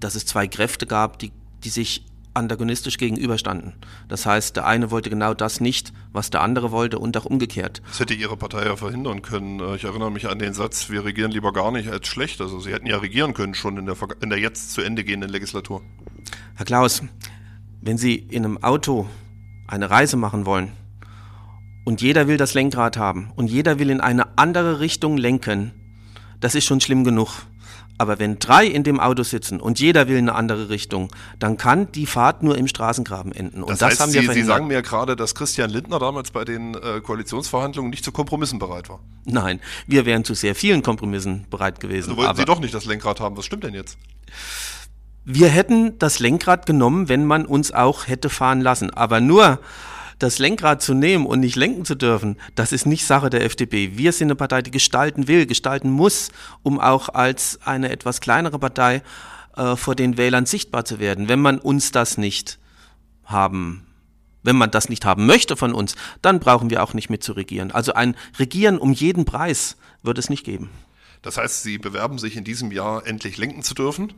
dass 0.00 0.14
es 0.14 0.26
zwei 0.26 0.46
Kräfte 0.46 0.86
gab, 0.86 1.18
die, 1.18 1.32
die 1.64 1.70
sich 1.70 2.04
antagonistisch 2.34 2.98
gegenüberstanden. 2.98 3.74
Das 4.08 4.26
heißt, 4.26 4.56
der 4.56 4.66
eine 4.66 4.90
wollte 4.90 5.10
genau 5.10 5.34
das 5.34 5.60
nicht, 5.60 5.92
was 6.12 6.30
der 6.30 6.42
andere 6.42 6.70
wollte 6.70 6.98
und 6.98 7.16
auch 7.16 7.24
umgekehrt. 7.24 7.82
Das 7.88 8.00
hätte 8.00 8.14
Ihre 8.14 8.36
Partei 8.36 8.66
ja 8.66 8.76
verhindern 8.76 9.22
können. 9.22 9.60
Äh, 9.60 9.76
ich 9.76 9.84
erinnere 9.84 10.10
mich 10.10 10.28
an 10.28 10.38
den 10.38 10.54
Satz, 10.54 10.90
wir 10.90 11.04
regieren 11.04 11.30
lieber 11.30 11.52
gar 11.52 11.70
nicht 11.72 11.88
als 11.88 12.06
schlecht. 12.06 12.40
Also 12.40 12.60
Sie 12.60 12.72
hätten 12.72 12.86
ja 12.86 12.98
regieren 12.98 13.34
können 13.34 13.54
schon 13.54 13.76
in 13.76 13.86
der, 13.86 13.96
in 14.20 14.30
der 14.30 14.38
jetzt 14.38 14.72
zu 14.72 14.82
Ende 14.82 15.04
gehenden 15.04 15.30
Legislatur. 15.30 15.82
Herr 16.54 16.66
Klaus, 16.66 17.02
wenn 17.80 17.98
Sie 17.98 18.14
in 18.14 18.44
einem 18.44 18.62
Auto 18.62 19.08
eine 19.66 19.90
Reise 19.90 20.16
machen 20.16 20.46
wollen 20.46 20.72
und 21.84 22.00
jeder 22.00 22.26
will 22.28 22.36
das 22.36 22.54
Lenkrad 22.54 22.96
haben 22.96 23.30
und 23.36 23.48
jeder 23.48 23.78
will 23.78 23.90
in 23.90 24.00
eine 24.00 24.38
andere 24.38 24.80
Richtung 24.80 25.16
lenken, 25.16 25.72
das 26.40 26.54
ist 26.54 26.64
schon 26.64 26.80
schlimm 26.80 27.04
genug. 27.04 27.42
Aber 27.98 28.20
wenn 28.20 28.38
drei 28.38 28.66
in 28.66 28.84
dem 28.84 29.00
Auto 29.00 29.24
sitzen 29.24 29.60
und 29.60 29.80
jeder 29.80 30.08
will 30.08 30.16
in 30.16 30.28
eine 30.28 30.38
andere 30.38 30.68
Richtung, 30.68 31.12
dann 31.38 31.56
kann 31.56 31.90
die 31.92 32.06
Fahrt 32.06 32.44
nur 32.44 32.56
im 32.56 32.68
Straßengraben 32.68 33.32
enden. 33.32 33.62
Und 33.62 33.70
das, 33.70 33.80
das 33.80 33.90
heißt, 33.90 34.00
haben 34.00 34.12
wir 34.12 34.22
Sie, 34.22 34.40
Sie 34.40 34.42
sagen 34.44 34.68
mir 34.68 34.82
gerade, 34.82 35.16
dass 35.16 35.34
Christian 35.34 35.68
Lindner 35.68 35.98
damals 35.98 36.30
bei 36.30 36.44
den 36.44 36.74
äh, 36.74 37.00
Koalitionsverhandlungen 37.00 37.90
nicht 37.90 38.04
zu 38.04 38.12
Kompromissen 38.12 38.60
bereit 38.60 38.88
war. 38.88 39.00
Nein, 39.24 39.60
wir 39.86 40.06
wären 40.06 40.24
zu 40.24 40.34
sehr 40.34 40.54
vielen 40.54 40.82
Kompromissen 40.82 41.46
bereit 41.50 41.80
gewesen. 41.80 42.10
Also 42.10 42.22
wollten 42.22 42.36
Sie 42.36 42.44
doch 42.44 42.60
nicht 42.60 42.72
das 42.72 42.84
Lenkrad 42.84 43.20
haben. 43.20 43.36
Was 43.36 43.44
stimmt 43.44 43.64
denn 43.64 43.74
jetzt? 43.74 43.98
Wir 45.24 45.48
hätten 45.48 45.98
das 45.98 46.20
Lenkrad 46.20 46.64
genommen, 46.66 47.08
wenn 47.08 47.26
man 47.26 47.44
uns 47.44 47.72
auch 47.72 48.06
hätte 48.06 48.30
fahren 48.30 48.60
lassen. 48.60 48.90
Aber 48.90 49.20
nur 49.20 49.58
das 50.18 50.38
Lenkrad 50.38 50.82
zu 50.82 50.94
nehmen 50.94 51.26
und 51.26 51.40
nicht 51.40 51.56
lenken 51.56 51.84
zu 51.84 51.94
dürfen, 51.94 52.36
das 52.54 52.72
ist 52.72 52.86
nicht 52.86 53.06
Sache 53.06 53.30
der 53.30 53.44
FDP. 53.44 53.96
Wir 53.96 54.12
sind 54.12 54.28
eine 54.28 54.34
Partei, 54.34 54.62
die 54.62 54.70
gestalten 54.70 55.28
will, 55.28 55.46
gestalten 55.46 55.90
muss, 55.90 56.30
um 56.62 56.80
auch 56.80 57.08
als 57.08 57.60
eine 57.64 57.90
etwas 57.90 58.20
kleinere 58.20 58.58
Partei 58.58 59.02
äh, 59.56 59.76
vor 59.76 59.94
den 59.94 60.16
Wählern 60.16 60.46
sichtbar 60.46 60.84
zu 60.84 60.98
werden. 60.98 61.28
Wenn 61.28 61.40
man 61.40 61.58
uns 61.58 61.92
das 61.92 62.18
nicht 62.18 62.58
haben 63.24 63.84
wenn 64.42 64.56
man 64.56 64.70
das 64.70 64.88
nicht 64.88 65.04
haben 65.04 65.26
möchte 65.26 65.56
von 65.56 65.74
uns, 65.74 65.94
dann 66.22 66.40
brauchen 66.40 66.70
wir 66.70 66.82
auch 66.82 66.94
nicht 66.94 67.10
mit 67.10 67.22
zu 67.22 67.32
regieren. 67.32 67.70
Also 67.70 67.92
ein 67.92 68.16
Regieren 68.38 68.78
um 68.78 68.92
jeden 68.92 69.24
Preis 69.24 69.76
wird 70.02 70.16
es 70.16 70.30
nicht 70.30 70.44
geben. 70.44 70.70
Das 71.22 71.36
heißt, 71.36 71.62
Sie 71.64 71.78
bewerben 71.78 72.18
sich 72.18 72.36
in 72.36 72.44
diesem 72.44 72.72
Jahr 72.72 73.06
endlich 73.06 73.36
lenken 73.36 73.62
zu 73.62 73.74
dürfen? 73.74 74.14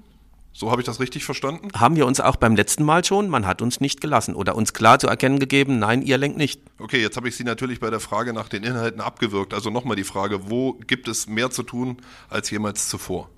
So 0.52 0.71
habe 0.71 0.83
ich 0.83 0.87
das 0.87 1.00
richtig 1.00 1.25
verstanden? 1.25 1.69
Haben 1.75 1.97
wir 1.97 2.07
uns 2.07 2.21
auch 2.21 2.37
beim 2.37 2.57
letzten 2.57 2.85
Mal 2.85 3.04
schon. 3.04 3.28
Man 3.28 3.47
hat 3.47 3.62
uns 3.62 3.80
nicht 3.80 4.00
gelassen 4.00 4.35
oder 4.35 4.57
uns 4.57 4.73
klar 4.73 4.99
zu 4.99 5.07
erkennen 5.07 5.38
gegeben, 5.38 5.78
nein, 5.78 6.02
ihr 6.02 6.19
lenkt 6.19 6.38
nicht. 6.38 6.61
Okay, 6.78 7.00
jetzt 7.00 7.16
habe 7.16 7.28
ich 7.28 7.37
Sie 7.37 7.45
natürlich 7.45 7.80
bei 7.80 7.90
der 7.90 8.00
Frage 8.00 8.33
nach 8.33 8.49
den 8.49 8.64
Inhalten 8.64 9.00
abgewürgt. 9.00 9.54
Also 9.54 9.71
nochmal 9.71 9.97
die 9.97 10.04
Frage, 10.04 10.50
wo 10.50 10.75
gibt 10.75 11.09
es 11.09 11.28
mehr 11.28 11.50
zu 11.50 11.62
tun 11.62 11.99
als 12.28 12.50
jemals 12.50 12.88
zuvor? 12.88 13.30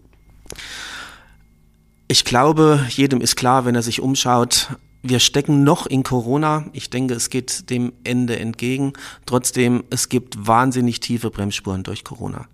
Ich 2.09 2.25
glaube, 2.25 2.85
jedem 2.90 3.21
ist 3.21 3.37
klar, 3.37 3.64
wenn 3.64 3.75
er 3.75 3.83
sich 3.83 4.00
umschaut, 4.00 4.69
wir 5.02 5.19
stecken 5.19 5.64
noch 5.64 5.87
in 5.87 6.04
Corona. 6.04 6.66
Ich 6.73 6.88
denke, 6.88 7.14
es 7.14 7.28
geht 7.28 7.71
dem 7.71 7.92
Ende 8.04 8.38
entgegen. 8.38 8.92
Trotzdem, 9.26 9.83
es 9.90 10.09
gibt 10.09 10.47
wahnsinnig 10.47 11.00
tiefe 11.00 11.31
Bremsspuren 11.31 11.83
durch 11.83 12.04
Corona. 12.04 12.47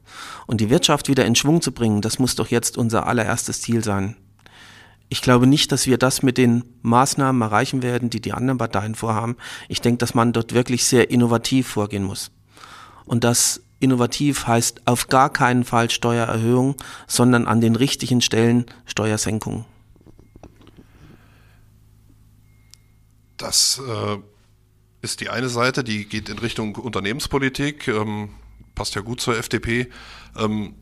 Und 0.46 0.60
die 0.60 0.70
Wirtschaft 0.70 1.08
wieder 1.08 1.26
in 1.26 1.34
Schwung 1.34 1.60
zu 1.60 1.72
bringen, 1.72 2.00
das 2.00 2.18
muss 2.18 2.36
doch 2.36 2.48
jetzt 2.48 2.78
unser 2.78 3.06
allererstes 3.06 3.60
Ziel 3.60 3.84
sein. 3.84 4.16
Ich 5.08 5.22
glaube 5.22 5.46
nicht, 5.46 5.72
dass 5.72 5.86
wir 5.86 5.96
das 5.96 6.22
mit 6.22 6.36
den 6.36 6.64
Maßnahmen 6.82 7.40
erreichen 7.40 7.82
werden, 7.82 8.10
die 8.10 8.20
die 8.20 8.32
anderen 8.32 8.58
Parteien 8.58 8.94
vorhaben. 8.94 9.36
Ich 9.68 9.80
denke, 9.80 9.98
dass 9.98 10.14
man 10.14 10.32
dort 10.32 10.52
wirklich 10.52 10.84
sehr 10.84 11.10
innovativ 11.10 11.68
vorgehen 11.68 12.04
muss. 12.04 12.30
Und 13.06 13.24
das 13.24 13.62
innovativ 13.80 14.46
heißt 14.46 14.82
auf 14.86 15.08
gar 15.08 15.32
keinen 15.32 15.64
Fall 15.64 15.90
Steuererhöhung, 15.90 16.76
sondern 17.06 17.46
an 17.46 17.60
den 17.60 17.76
richtigen 17.76 18.20
Stellen 18.20 18.66
Steuersenkungen. 18.84 19.64
Das 23.38 23.80
äh, 23.86 24.18
ist 25.00 25.20
die 25.20 25.30
eine 25.30 25.48
Seite, 25.48 25.84
die 25.84 26.06
geht 26.06 26.28
in 26.28 26.38
Richtung 26.38 26.74
Unternehmenspolitik, 26.74 27.88
ähm, 27.88 28.30
passt 28.74 28.94
ja 28.94 29.00
gut 29.00 29.20
zur 29.20 29.38
FDP. 29.38 29.88
Ähm, 30.36 30.74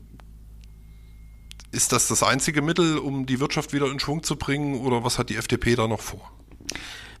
ist 1.77 1.93
das 1.93 2.07
das 2.07 2.23
einzige 2.23 2.61
Mittel, 2.61 2.97
um 2.97 3.25
die 3.25 3.39
Wirtschaft 3.39 3.71
wieder 3.71 3.89
in 3.89 3.99
Schwung 3.99 4.23
zu 4.23 4.35
bringen 4.35 4.81
oder 4.81 5.03
was 5.03 5.17
hat 5.17 5.29
die 5.29 5.37
FDP 5.37 5.75
da 5.75 5.87
noch 5.87 6.01
vor? 6.01 6.31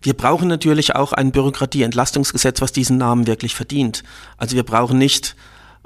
Wir 0.01 0.13
brauchen 0.13 0.47
natürlich 0.47 0.95
auch 0.95 1.13
ein 1.13 1.31
Bürokratieentlastungsgesetz, 1.31 2.59
was 2.59 2.71
diesen 2.71 2.97
Namen 2.97 3.27
wirklich 3.27 3.55
verdient. 3.55 4.03
Also 4.35 4.55
wir 4.55 4.63
brauchen 4.63 4.97
nicht 4.97 5.35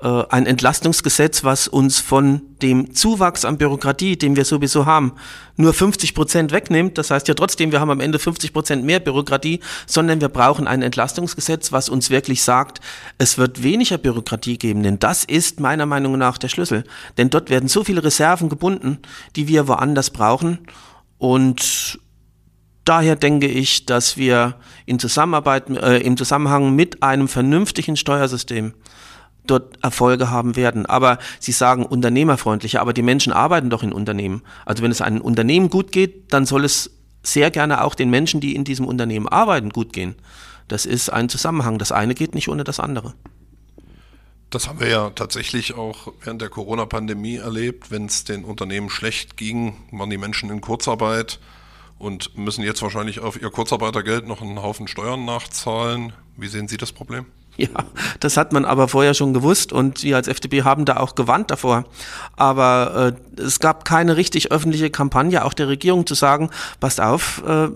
ein 0.07 0.47
Entlastungsgesetz, 0.47 1.43
was 1.43 1.67
uns 1.67 1.99
von 1.99 2.41
dem 2.61 2.95
Zuwachs 2.95 3.45
an 3.45 3.57
Bürokratie, 3.57 4.17
den 4.17 4.35
wir 4.35 4.45
sowieso 4.45 4.85
haben, 4.85 5.13
nur 5.57 5.73
50 5.73 6.15
Prozent 6.15 6.51
wegnimmt. 6.51 6.97
Das 6.97 7.11
heißt 7.11 7.27
ja 7.27 7.33
trotzdem, 7.35 7.71
wir 7.71 7.79
haben 7.79 7.91
am 7.91 7.99
Ende 7.99 8.17
50 8.17 8.51
Prozent 8.51 8.83
mehr 8.83 8.99
Bürokratie, 8.99 9.59
sondern 9.85 10.19
wir 10.19 10.29
brauchen 10.29 10.67
ein 10.67 10.81
Entlastungsgesetz, 10.81 11.71
was 11.71 11.87
uns 11.87 12.09
wirklich 12.09 12.41
sagt, 12.41 12.79
es 13.19 13.37
wird 13.37 13.61
weniger 13.61 13.97
Bürokratie 13.99 14.57
geben, 14.57 14.81
denn 14.81 14.97
das 14.97 15.23
ist 15.23 15.59
meiner 15.59 15.85
Meinung 15.85 16.17
nach 16.17 16.37
der 16.39 16.47
Schlüssel. 16.47 16.83
Denn 17.17 17.29
dort 17.29 17.49
werden 17.49 17.69
so 17.69 17.83
viele 17.83 18.03
Reserven 18.03 18.49
gebunden, 18.49 18.99
die 19.35 19.47
wir 19.47 19.67
woanders 19.67 20.09
brauchen 20.09 20.59
und 21.17 21.99
Daher 22.83 23.15
denke 23.15 23.47
ich, 23.47 23.85
dass 23.85 24.17
wir 24.17 24.55
in 24.87 24.97
Zusammenarbeit, 24.97 25.69
äh, 25.69 25.99
im 25.99 26.17
Zusammenhang 26.17 26.75
mit 26.75 27.03
einem 27.03 27.27
vernünftigen 27.27 27.95
Steuersystem 27.95 28.73
dort 29.51 29.83
Erfolge 29.83 30.29
haben 30.29 30.55
werden. 30.55 30.85
Aber 30.85 31.19
Sie 31.39 31.51
sagen 31.51 31.85
unternehmerfreundlicher, 31.85 32.81
aber 32.81 32.93
die 32.93 33.01
Menschen 33.01 33.33
arbeiten 33.33 33.69
doch 33.69 33.83
in 33.83 33.93
Unternehmen. 33.93 34.41
Also 34.65 34.83
wenn 34.83 34.91
es 34.91 35.01
einem 35.01 35.21
Unternehmen 35.21 35.69
gut 35.69 35.91
geht, 35.91 36.33
dann 36.33 36.45
soll 36.45 36.65
es 36.65 36.91
sehr 37.23 37.51
gerne 37.51 37.83
auch 37.83 37.95
den 37.95 38.09
Menschen, 38.09 38.41
die 38.41 38.55
in 38.55 38.63
diesem 38.63 38.87
Unternehmen 38.87 39.27
arbeiten, 39.27 39.69
gut 39.69 39.93
gehen. 39.93 40.15
Das 40.67 40.85
ist 40.85 41.09
ein 41.09 41.29
Zusammenhang. 41.29 41.77
Das 41.77 41.91
eine 41.91 42.15
geht 42.15 42.33
nicht 42.33 42.47
ohne 42.47 42.63
das 42.63 42.79
andere. 42.79 43.13
Das 44.49 44.67
haben 44.67 44.79
wir 44.79 44.89
ja 44.89 45.09
tatsächlich 45.11 45.75
auch 45.75 46.11
während 46.21 46.41
der 46.41 46.49
Corona-Pandemie 46.49 47.37
erlebt. 47.37 47.89
Wenn 47.91 48.05
es 48.05 48.25
den 48.25 48.43
Unternehmen 48.43 48.89
schlecht 48.89 49.37
ging, 49.37 49.75
waren 49.91 50.09
die 50.09 50.17
Menschen 50.17 50.49
in 50.49 50.59
Kurzarbeit 50.59 51.39
und 51.97 52.37
müssen 52.37 52.63
jetzt 52.63 52.81
wahrscheinlich 52.81 53.19
auf 53.19 53.41
ihr 53.41 53.49
Kurzarbeitergeld 53.49 54.27
noch 54.27 54.41
einen 54.41 54.61
Haufen 54.61 54.87
Steuern 54.87 55.23
nachzahlen. 55.23 56.13
Wie 56.35 56.47
sehen 56.47 56.67
Sie 56.67 56.77
das 56.77 56.91
Problem? 56.91 57.25
Ja, 57.61 57.83
das 58.19 58.37
hat 58.37 58.53
man 58.53 58.65
aber 58.65 58.87
vorher 58.87 59.13
schon 59.13 59.33
gewusst 59.33 59.71
und 59.71 60.01
wir 60.01 60.15
als 60.15 60.27
FDP 60.27 60.63
haben 60.63 60.85
da 60.85 60.97
auch 60.97 61.13
gewarnt 61.13 61.51
davor. 61.51 61.83
Aber 62.35 63.13
äh, 63.37 63.41
es 63.41 63.59
gab 63.59 63.85
keine 63.85 64.17
richtig 64.17 64.51
öffentliche 64.51 64.89
Kampagne 64.89 65.45
auch 65.45 65.53
der 65.53 65.67
Regierung 65.67 66.07
zu 66.07 66.15
sagen, 66.15 66.49
passt 66.79 66.99
auf, 66.99 67.43
äh, 67.45 67.67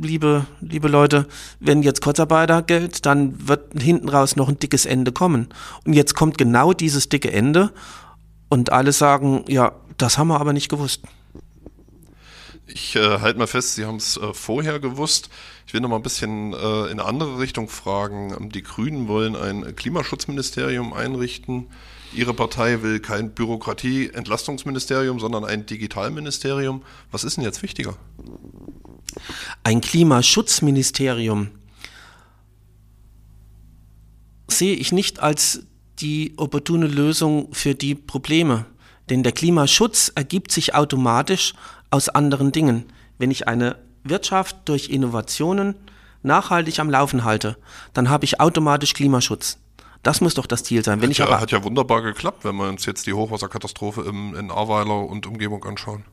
liebe, 0.00 0.44
liebe 0.60 0.86
Leute, 0.86 1.26
wenn 1.58 1.82
jetzt 1.82 2.02
Kurzarbeitergeld, 2.02 3.04
dann 3.04 3.48
wird 3.48 3.82
hinten 3.82 4.08
raus 4.08 4.36
noch 4.36 4.48
ein 4.48 4.60
dickes 4.60 4.86
Ende 4.86 5.10
kommen. 5.10 5.48
Und 5.84 5.94
jetzt 5.94 6.14
kommt 6.14 6.38
genau 6.38 6.72
dieses 6.72 7.08
dicke 7.08 7.32
Ende 7.32 7.72
und 8.48 8.70
alle 8.70 8.92
sagen, 8.92 9.44
ja, 9.48 9.72
das 9.98 10.18
haben 10.18 10.28
wir 10.28 10.40
aber 10.40 10.52
nicht 10.52 10.68
gewusst. 10.68 11.02
Ich 12.66 12.96
äh, 12.96 13.18
halte 13.20 13.38
mal 13.38 13.46
fest, 13.46 13.74
Sie 13.74 13.84
haben 13.84 13.96
es 13.96 14.16
äh, 14.16 14.32
vorher 14.32 14.78
gewusst. 14.78 15.28
Ich 15.66 15.74
will 15.74 15.80
noch 15.80 15.88
mal 15.88 15.96
ein 15.96 16.02
bisschen 16.02 16.52
äh, 16.52 16.56
in 16.84 17.00
eine 17.00 17.04
andere 17.04 17.38
Richtung 17.38 17.68
fragen. 17.68 18.34
Ähm, 18.38 18.50
die 18.50 18.62
Grünen 18.62 19.08
wollen 19.08 19.36
ein 19.36 19.74
Klimaschutzministerium 19.74 20.92
einrichten. 20.92 21.68
Ihre 22.14 22.34
Partei 22.34 22.82
will 22.82 23.00
kein 23.00 23.34
Bürokratie-Entlastungsministerium, 23.34 25.18
sondern 25.18 25.44
ein 25.44 25.66
Digitalministerium. 25.66 26.82
Was 27.10 27.24
ist 27.24 27.36
denn 27.36 27.44
jetzt 27.44 27.62
wichtiger? 27.62 27.96
Ein 29.64 29.80
Klimaschutzministerium 29.80 31.50
sehe 34.48 34.74
ich 34.74 34.92
nicht 34.92 35.20
als 35.20 35.62
die 36.00 36.34
opportune 36.36 36.86
Lösung 36.86 37.52
für 37.52 37.74
die 37.74 37.94
Probleme. 37.94 38.66
Denn 39.10 39.22
der 39.22 39.32
Klimaschutz 39.32 40.12
ergibt 40.14 40.52
sich 40.52 40.74
automatisch 40.74 41.54
aus 41.90 42.08
anderen 42.08 42.52
Dingen. 42.52 42.86
Wenn 43.18 43.30
ich 43.30 43.48
eine 43.48 43.76
Wirtschaft 44.04 44.56
durch 44.66 44.88
Innovationen 44.90 45.74
nachhaltig 46.22 46.78
am 46.78 46.90
Laufen 46.90 47.24
halte, 47.24 47.56
dann 47.94 48.08
habe 48.08 48.24
ich 48.24 48.40
automatisch 48.40 48.94
Klimaschutz. 48.94 49.58
Das 50.02 50.20
muss 50.20 50.34
doch 50.34 50.46
das 50.46 50.64
Ziel 50.64 50.84
sein. 50.84 51.00
Wenn 51.00 51.10
hat, 51.10 51.12
ich 51.12 51.18
ja, 51.18 51.40
hat 51.40 51.50
ja 51.52 51.62
wunderbar 51.62 52.02
geklappt, 52.02 52.44
wenn 52.44 52.56
wir 52.56 52.68
uns 52.68 52.86
jetzt 52.86 53.06
die 53.06 53.12
Hochwasserkatastrophe 53.12 54.02
im, 54.02 54.34
in 54.34 54.50
Ahrweiler 54.50 55.06
und 55.06 55.26
Umgebung 55.26 55.64
anschauen. 55.64 56.04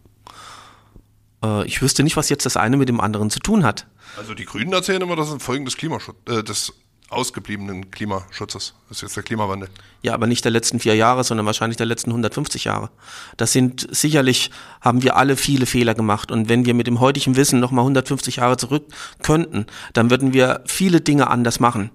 Äh, 1.43 1.65
ich 1.65 1.81
wüsste 1.81 2.03
nicht, 2.03 2.15
was 2.15 2.29
jetzt 2.29 2.45
das 2.45 2.57
eine 2.57 2.77
mit 2.77 2.89
dem 2.89 2.99
anderen 2.99 3.29
zu 3.29 3.39
tun 3.39 3.63
hat. 3.63 3.87
Also 4.17 4.35
die 4.35 4.45
Grünen 4.45 4.73
erzählen 4.73 5.01
immer, 5.01 5.15
das 5.15 5.31
ein 5.31 5.39
Folgen 5.39 5.65
des 5.65 5.77
Klimaschutz, 5.77 6.17
äh, 6.27 6.43
des 6.43 6.73
ausgebliebenen 7.09 7.91
Klimaschutzes. 7.91 8.73
Das 8.87 8.97
ist 8.97 9.01
jetzt 9.01 9.15
der 9.15 9.23
Klimawandel. 9.23 9.69
Ja, 10.01 10.13
aber 10.13 10.27
nicht 10.27 10.43
der 10.45 10.51
letzten 10.51 10.79
vier 10.79 10.95
Jahre, 10.95 11.23
sondern 11.23 11.45
wahrscheinlich 11.45 11.77
der 11.77 11.85
letzten 11.85 12.11
150 12.11 12.65
Jahre. 12.65 12.89
Das 13.37 13.51
sind 13.51 13.87
sicherlich, 13.91 14.51
haben 14.81 15.01
wir 15.01 15.15
alle 15.17 15.35
viele 15.35 15.65
Fehler 15.65 15.95
gemacht. 15.95 16.31
Und 16.31 16.49
wenn 16.49 16.65
wir 16.65 16.73
mit 16.73 16.87
dem 16.87 16.99
heutigen 16.99 17.35
Wissen 17.35 17.59
nochmal 17.59 17.83
150 17.83 18.37
Jahre 18.37 18.57
zurück 18.57 18.85
könnten, 19.23 19.65
dann 19.93 20.09
würden 20.09 20.33
wir 20.33 20.61
viele 20.65 21.01
Dinge 21.01 21.29
anders 21.29 21.59
machen. 21.59 21.89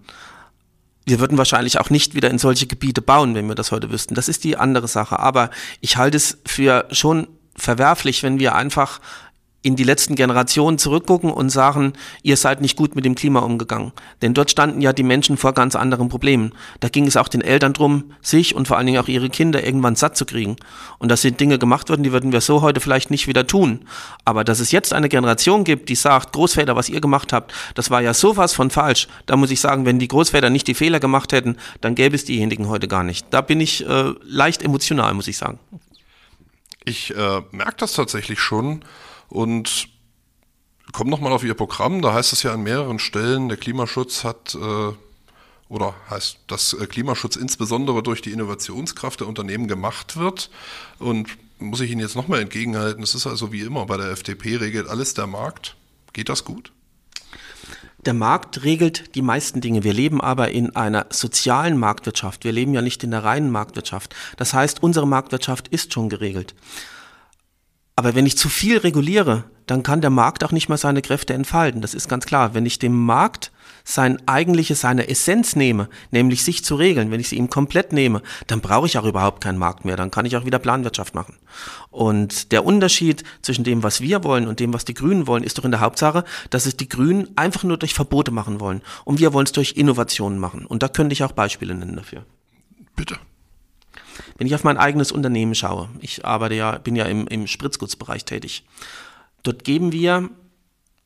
Wir 1.06 1.21
würden 1.21 1.38
wahrscheinlich 1.38 1.78
auch 1.78 1.90
nicht 1.90 2.14
wieder 2.14 2.30
in 2.30 2.38
solche 2.38 2.66
Gebiete 2.66 3.02
bauen, 3.02 3.35
wenn 3.35 3.47
wir 3.47 3.54
das 3.54 3.73
heute 3.73 3.90
wüssten. 3.90 4.14
Das 4.14 4.28
ist 4.28 4.42
die 4.42 4.56
andere 4.56 4.88
Sache. 4.88 5.18
Aber 5.18 5.50
ich 5.80 5.97
halte 5.97 6.16
es 6.16 6.38
für 6.47 6.87
schon 6.90 7.28
verwerflich, 7.56 8.23
wenn 8.23 8.38
wir 8.38 8.54
einfach 8.54 9.00
in 9.64 9.75
die 9.75 9.83
letzten 9.83 10.14
Generationen 10.14 10.78
zurückgucken 10.78 11.33
und 11.33 11.50
sagen, 11.50 11.94
ihr 12.23 12.37
seid 12.37 12.61
nicht 12.61 12.76
gut 12.76 12.94
mit 12.94 13.04
dem 13.04 13.16
Klima 13.16 13.40
umgegangen. 13.40 13.92
Denn 14.23 14.35
dort 14.35 14.52
standen 14.52 14.80
ja 14.80 14.92
die 14.92 15.02
Menschen 15.02 15.37
vor 15.37 15.54
ganz 15.54 15.75
anderen 15.75 16.09
Problemen. 16.09 16.52
Da 16.78 16.88
ging 16.88 17.06
es 17.06 17.16
auch 17.16 17.28
den 17.28 17.40
Eltern 17.40 17.73
drum, 17.73 18.12
sich 18.21 18.54
und 18.54 18.68
vor 18.68 18.76
allen 18.76 18.87
Dingen 18.87 19.02
auch 19.02 19.09
ihre 19.09 19.30
Kinder 19.30 19.64
irgendwann 19.64 19.97
satt 19.97 20.16
zu 20.16 20.26
kriegen. 20.26 20.56
Und 20.99 21.09
dass 21.09 21.25
sind 21.25 21.40
Dinge 21.40 21.59
gemacht 21.59 21.88
worden, 21.88 22.02
die 22.02 22.12
würden 22.12 22.33
wir 22.33 22.42
so 22.42 22.61
heute 22.61 22.80
vielleicht 22.80 23.11
nicht 23.11 23.26
wieder 23.26 23.47
tun. 23.47 23.80
Aber 24.26 24.44
dass 24.44 24.61
es 24.61 24.71
jetzt 24.71 24.92
eine 24.92 25.09
Generation 25.09 25.64
gibt, 25.64 25.88
die 25.88 25.94
sagt, 25.94 26.35
Großväter, 26.35 26.76
was 26.76 26.90
ihr 26.90 27.00
gemacht 27.00 27.33
habt, 27.33 27.52
das 27.75 27.90
war 27.90 28.02
ja 28.02 28.12
sowas 28.12 28.52
von 28.52 28.71
falsch. 28.71 29.09
Da 29.25 29.37
muss 29.37 29.50
ich 29.50 29.61
sagen, 29.61 29.87
wenn 29.87 29.99
die 29.99 30.09
Großväter 30.09 30.50
nicht 30.50 30.68
die 30.68 30.75
Fehler 30.75 31.00
gemacht 31.00 31.33
hätten, 31.33 31.56
dann 31.80 31.94
gäbe 31.94 32.14
es 32.14 32.26
diejenigen 32.26 32.68
heute 32.68 32.88
gar 32.88 33.02
nicht. 33.02 33.26
Da 33.30 33.40
bin 33.40 33.61
ich 33.61 33.88
äh, 33.88 34.12
leicht 34.23 34.62
emotional, 34.62 35.14
muss 35.14 35.26
ich 35.26 35.38
sagen. 35.38 35.59
Ich 36.85 37.16
äh, 37.16 37.40
merke 37.50 37.76
das 37.78 37.94
tatsächlich 37.94 38.40
schon 38.40 38.85
und 39.34 39.88
kommt 40.92 41.10
nochmal 41.10 41.32
auf 41.32 41.42
Ihr 41.42 41.54
Programm, 41.54 42.00
da 42.02 42.14
heißt 42.14 42.32
es 42.32 42.44
ja 42.44 42.52
an 42.52 42.62
mehreren 42.62 43.00
Stellen, 43.00 43.48
der 43.48 43.58
Klimaschutz 43.58 44.22
hat 44.22 44.54
äh, 44.54 44.92
oder 45.68 45.94
heißt, 46.08 46.38
dass 46.46 46.72
äh, 46.72 46.86
Klimaschutz 46.86 47.34
insbesondere 47.34 48.04
durch 48.04 48.22
die 48.22 48.30
Innovationskraft 48.30 49.20
der 49.20 49.26
Unternehmen 49.26 49.66
gemacht 49.66 50.16
wird. 50.16 50.50
Und 51.00 51.28
muss 51.58 51.80
ich 51.80 51.90
Ihnen 51.90 52.00
jetzt 52.00 52.14
nochmal 52.14 52.42
entgegenhalten, 52.42 53.02
es 53.02 53.16
ist 53.16 53.26
also 53.26 53.52
wie 53.52 53.62
immer 53.62 53.86
bei 53.86 53.96
der 53.96 54.10
FDP 54.12 54.56
regelt 54.56 54.88
alles 54.88 55.14
der 55.14 55.26
Markt. 55.26 55.76
Geht 56.12 56.28
das 56.28 56.44
gut? 56.44 56.70
Der 58.06 58.14
Markt 58.14 58.62
regelt 58.62 59.16
die 59.16 59.22
meisten 59.22 59.60
Dinge. 59.60 59.82
Wir 59.82 59.94
leben 59.94 60.20
aber 60.20 60.52
in 60.52 60.76
einer 60.76 61.06
sozialen 61.10 61.76
Marktwirtschaft. 61.76 62.44
Wir 62.44 62.52
leben 62.52 62.72
ja 62.72 62.82
nicht 62.82 63.02
in 63.02 63.10
der 63.10 63.24
reinen 63.24 63.50
Marktwirtschaft. 63.50 64.14
Das 64.36 64.54
heißt, 64.54 64.80
unsere 64.82 65.08
Marktwirtschaft 65.08 65.68
ist 65.68 65.92
schon 65.92 66.08
geregelt. 66.08 66.54
Aber 67.96 68.14
wenn 68.14 68.26
ich 68.26 68.36
zu 68.36 68.48
viel 68.48 68.78
reguliere, 68.78 69.44
dann 69.66 69.82
kann 69.82 70.00
der 70.00 70.10
Markt 70.10 70.44
auch 70.44 70.52
nicht 70.52 70.68
mehr 70.68 70.78
seine 70.78 71.00
Kräfte 71.00 71.32
entfalten. 71.32 71.80
Das 71.80 71.94
ist 71.94 72.08
ganz 72.08 72.26
klar. 72.26 72.52
Wenn 72.52 72.66
ich 72.66 72.78
dem 72.78 73.04
Markt 73.04 73.52
sein 73.84 74.18
eigentliche, 74.26 74.74
seine 74.74 75.08
Essenz 75.08 75.56
nehme, 75.56 75.88
nämlich 76.10 76.42
sich 76.42 76.64
zu 76.64 76.74
regeln, 76.74 77.10
wenn 77.10 77.20
ich 77.20 77.28
sie 77.28 77.36
ihm 77.36 77.50
komplett 77.50 77.92
nehme, 77.92 78.22
dann 78.46 78.60
brauche 78.60 78.86
ich 78.86 78.98
auch 78.98 79.04
überhaupt 79.04 79.44
keinen 79.44 79.58
Markt 79.58 79.84
mehr. 79.84 79.96
Dann 79.96 80.10
kann 80.10 80.26
ich 80.26 80.36
auch 80.36 80.44
wieder 80.44 80.58
Planwirtschaft 80.58 81.14
machen. 81.14 81.36
Und 81.90 82.50
der 82.50 82.64
Unterschied 82.64 83.22
zwischen 83.42 83.62
dem, 83.62 83.82
was 83.82 84.00
wir 84.00 84.24
wollen 84.24 84.48
und 84.48 84.58
dem, 84.58 84.72
was 84.72 84.84
die 84.84 84.94
Grünen 84.94 85.26
wollen, 85.26 85.44
ist 85.44 85.58
doch 85.58 85.64
in 85.64 85.70
der 85.70 85.80
Hauptsache, 85.80 86.24
dass 86.50 86.66
es 86.66 86.76
die 86.76 86.88
Grünen 86.88 87.28
einfach 87.36 87.62
nur 87.62 87.76
durch 87.76 87.94
Verbote 87.94 88.32
machen 88.32 88.58
wollen. 88.58 88.82
Und 89.04 89.20
wir 89.20 89.32
wollen 89.32 89.46
es 89.46 89.52
durch 89.52 89.72
Innovationen 89.76 90.38
machen. 90.38 90.66
Und 90.66 90.82
da 90.82 90.88
könnte 90.88 91.12
ich 91.12 91.22
auch 91.22 91.32
Beispiele 91.32 91.74
nennen 91.74 91.96
dafür. 91.96 92.24
Bitte. 92.96 93.18
Wenn 94.38 94.47
ich 94.47 94.54
auf 94.54 94.64
mein 94.64 94.78
eigenes 94.78 95.12
Unternehmen 95.12 95.54
schaue, 95.54 95.88
ich 96.00 96.25
arbeite 96.25 96.54
ja, 96.54 96.78
bin 96.78 96.97
ja 96.97 97.04
im, 97.06 97.26
im 97.26 97.47
Spritzgutsbereich 97.47 98.25
tätig. 98.25 98.64
Dort 99.42 99.64
geben 99.64 99.92
wir 99.92 100.30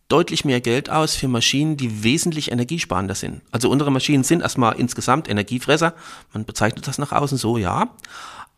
deutlich 0.08 0.44
mehr 0.44 0.60
Geld 0.60 0.90
aus 0.90 1.14
für 1.14 1.28
Maschinen, 1.28 1.76
die 1.76 2.02
wesentlich 2.02 2.50
energiesparender 2.50 3.14
sind. 3.14 3.42
Also 3.50 3.68
unsere 3.68 3.90
Maschinen 3.92 4.24
sind 4.24 4.42
erstmal 4.42 4.78
insgesamt 4.78 5.28
Energiefresser. 5.28 5.94
Man 6.32 6.44
bezeichnet 6.44 6.86
das 6.86 6.98
nach 6.98 7.12
außen 7.12 7.36
so, 7.38 7.58
ja. 7.58 7.90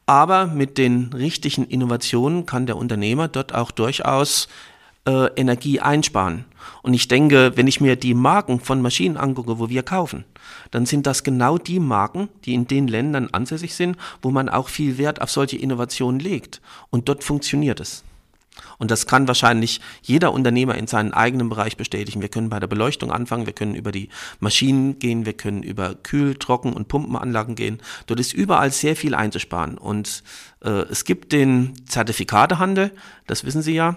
Aber 0.06 0.46
mit 0.46 0.78
den 0.78 1.12
richtigen 1.12 1.64
Innovationen 1.64 2.46
kann 2.46 2.66
der 2.66 2.76
Unternehmer 2.76 3.28
dort 3.28 3.54
auch 3.54 3.70
durchaus 3.70 4.48
äh, 5.06 5.26
Energie 5.36 5.80
einsparen. 5.80 6.44
Und 6.82 6.94
ich 6.94 7.08
denke, 7.08 7.52
wenn 7.56 7.66
ich 7.66 7.80
mir 7.80 7.96
die 7.96 8.14
Marken 8.14 8.60
von 8.60 8.82
Maschinen 8.82 9.16
angucke, 9.16 9.58
wo 9.58 9.68
wir 9.68 9.82
kaufen, 9.82 10.24
dann 10.70 10.86
sind 10.86 11.06
das 11.06 11.24
genau 11.24 11.58
die 11.58 11.80
Marken, 11.80 12.28
die 12.44 12.54
in 12.54 12.66
den 12.66 12.88
Ländern 12.88 13.28
ansässig 13.32 13.74
sind, 13.74 13.96
wo 14.22 14.30
man 14.30 14.48
auch 14.48 14.68
viel 14.68 14.98
Wert 14.98 15.20
auf 15.20 15.30
solche 15.30 15.56
Innovationen 15.56 16.20
legt. 16.20 16.60
Und 16.90 17.08
dort 17.08 17.24
funktioniert 17.24 17.80
es. 17.80 18.04
Und 18.78 18.90
das 18.90 19.06
kann 19.06 19.28
wahrscheinlich 19.28 19.80
jeder 20.02 20.32
Unternehmer 20.32 20.74
in 20.74 20.86
seinem 20.86 21.12
eigenen 21.12 21.48
Bereich 21.48 21.76
bestätigen. 21.76 22.20
Wir 22.20 22.28
können 22.28 22.50
bei 22.50 22.60
der 22.60 22.66
Beleuchtung 22.66 23.10
anfangen, 23.10 23.46
wir 23.46 23.52
können 23.52 23.74
über 23.74 23.92
die 23.92 24.08
Maschinen 24.38 24.98
gehen, 24.98 25.24
wir 25.24 25.34
können 25.34 25.62
über 25.62 25.94
Kühl-, 25.94 26.36
Trocken- 26.36 26.72
und 26.72 26.88
Pumpenanlagen 26.88 27.54
gehen. 27.54 27.80
Dort 28.06 28.20
ist 28.20 28.32
überall 28.32 28.70
sehr 28.70 28.96
viel 28.96 29.14
einzusparen. 29.14 29.78
Und 29.78 30.22
äh, 30.62 30.82
es 30.90 31.04
gibt 31.04 31.32
den 31.32 31.74
Zertifikatehandel, 31.86 32.92
das 33.26 33.44
wissen 33.44 33.62
Sie 33.62 33.74
ja. 33.74 33.96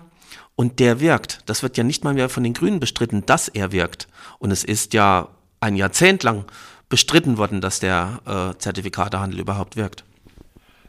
Und 0.56 0.80
der 0.80 1.00
wirkt. 1.00 1.40
Das 1.46 1.64
wird 1.64 1.78
ja 1.78 1.84
nicht 1.84 2.04
mal 2.04 2.14
mehr 2.14 2.30
von 2.30 2.44
den 2.44 2.54
Grünen 2.54 2.80
bestritten, 2.80 3.26
dass 3.26 3.48
er 3.48 3.72
wirkt. 3.72 4.08
Und 4.40 4.52
es 4.52 4.64
ist 4.64 4.94
ja 4.94 5.30
ein 5.60 5.76
Jahrzehnt 5.76 6.24
lang 6.24 6.46
bestritten 6.90 7.38
worden, 7.38 7.62
dass 7.62 7.80
der 7.80 8.22
äh, 8.26 8.58
Zertifikatehandel 8.60 9.40
überhaupt 9.40 9.76
wirkt. 9.76 10.04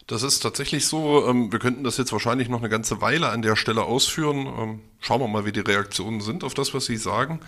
Das 0.07 0.23
ist 0.23 0.41
tatsächlich 0.41 0.87
so. 0.87 1.27
Ähm, 1.27 1.51
wir 1.51 1.59
könnten 1.59 1.83
das 1.83 1.97
jetzt 1.97 2.13
wahrscheinlich 2.13 2.49
noch 2.49 2.59
eine 2.59 2.69
ganze 2.69 3.01
Weile 3.01 3.31
an 3.31 3.41
der 3.41 3.57
Stelle 3.57 3.85
ausführen. 3.85 4.47
Ähm, 4.47 4.81
schauen 5.01 5.21
wir 5.21 5.29
mal, 5.29 5.47
wie 5.47 5.53
die 5.53 5.61
Reaktionen 5.61 6.21
sind 6.21 6.45
auf 6.45 6.53
das, 6.53 6.75
was 6.75 6.85
Sie 6.85 6.99
sagen. 6.99 7.41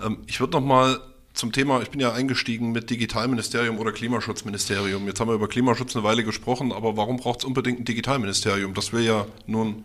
Ähm, 0.00 0.18
ich 0.26 0.40
würde 0.40 0.52
noch 0.52 0.66
mal 0.66 1.00
zum 1.32 1.52
Thema, 1.52 1.82
ich 1.82 1.90
bin 1.90 2.00
ja 2.00 2.12
eingestiegen 2.12 2.72
mit 2.72 2.90
Digitalministerium 2.90 3.78
oder 3.78 3.92
Klimaschutzministerium. 3.92 5.06
Jetzt 5.06 5.20
haben 5.20 5.28
wir 5.28 5.34
über 5.34 5.48
Klimaschutz 5.48 5.94
eine 5.94 6.04
Weile 6.04 6.24
gesprochen, 6.24 6.72
aber 6.72 6.96
warum 6.96 7.18
braucht 7.18 7.40
es 7.40 7.44
unbedingt 7.44 7.80
ein 7.80 7.84
Digitalministerium? 7.84 8.74
Das 8.74 8.92
will 8.92 9.02
ja 9.02 9.26
nun, 9.46 9.84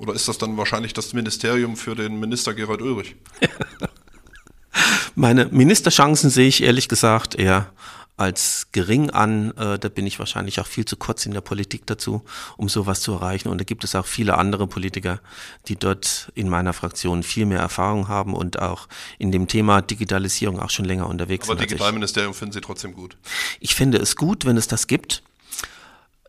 oder 0.00 0.14
ist 0.14 0.26
das 0.28 0.38
dann 0.38 0.56
wahrscheinlich 0.56 0.94
das 0.94 1.12
Ministerium 1.12 1.76
für 1.76 1.94
den 1.94 2.18
Minister 2.18 2.54
Gerald 2.54 2.80
Ulrich? 2.80 3.16
Meine 5.14 5.44
Ministerchancen 5.46 6.30
sehe 6.30 6.48
ich 6.48 6.62
ehrlich 6.62 6.88
gesagt 6.88 7.34
eher 7.34 7.70
als 8.16 8.68
gering 8.72 9.10
an. 9.10 9.50
Äh, 9.58 9.78
da 9.78 9.88
bin 9.90 10.06
ich 10.06 10.18
wahrscheinlich 10.18 10.58
auch 10.58 10.66
viel 10.66 10.86
zu 10.86 10.96
kurz 10.96 11.26
in 11.26 11.32
der 11.32 11.42
Politik 11.42 11.86
dazu, 11.86 12.22
um 12.56 12.70
sowas 12.70 13.00
zu 13.00 13.12
erreichen. 13.12 13.48
Und 13.48 13.60
da 13.60 13.64
gibt 13.64 13.84
es 13.84 13.94
auch 13.94 14.06
viele 14.06 14.38
andere 14.38 14.66
Politiker, 14.66 15.20
die 15.68 15.76
dort 15.76 16.32
in 16.34 16.48
meiner 16.48 16.72
Fraktion 16.72 17.22
viel 17.22 17.44
mehr 17.44 17.60
Erfahrung 17.60 18.08
haben 18.08 18.34
und 18.34 18.58
auch 18.58 18.88
in 19.18 19.32
dem 19.32 19.48
Thema 19.48 19.82
Digitalisierung 19.82 20.60
auch 20.60 20.70
schon 20.70 20.86
länger 20.86 21.08
unterwegs 21.08 21.46
Aber 21.46 21.58
sind. 21.58 21.64
Aber 21.64 21.68
Digitalministerium 21.68 22.32
finden 22.32 22.52
Sie 22.52 22.62
trotzdem 22.62 22.94
gut? 22.94 23.18
Ich 23.58 23.74
finde 23.74 23.98
es 23.98 24.16
gut, 24.16 24.46
wenn 24.46 24.56
es 24.56 24.66
das 24.66 24.86
gibt. 24.86 25.22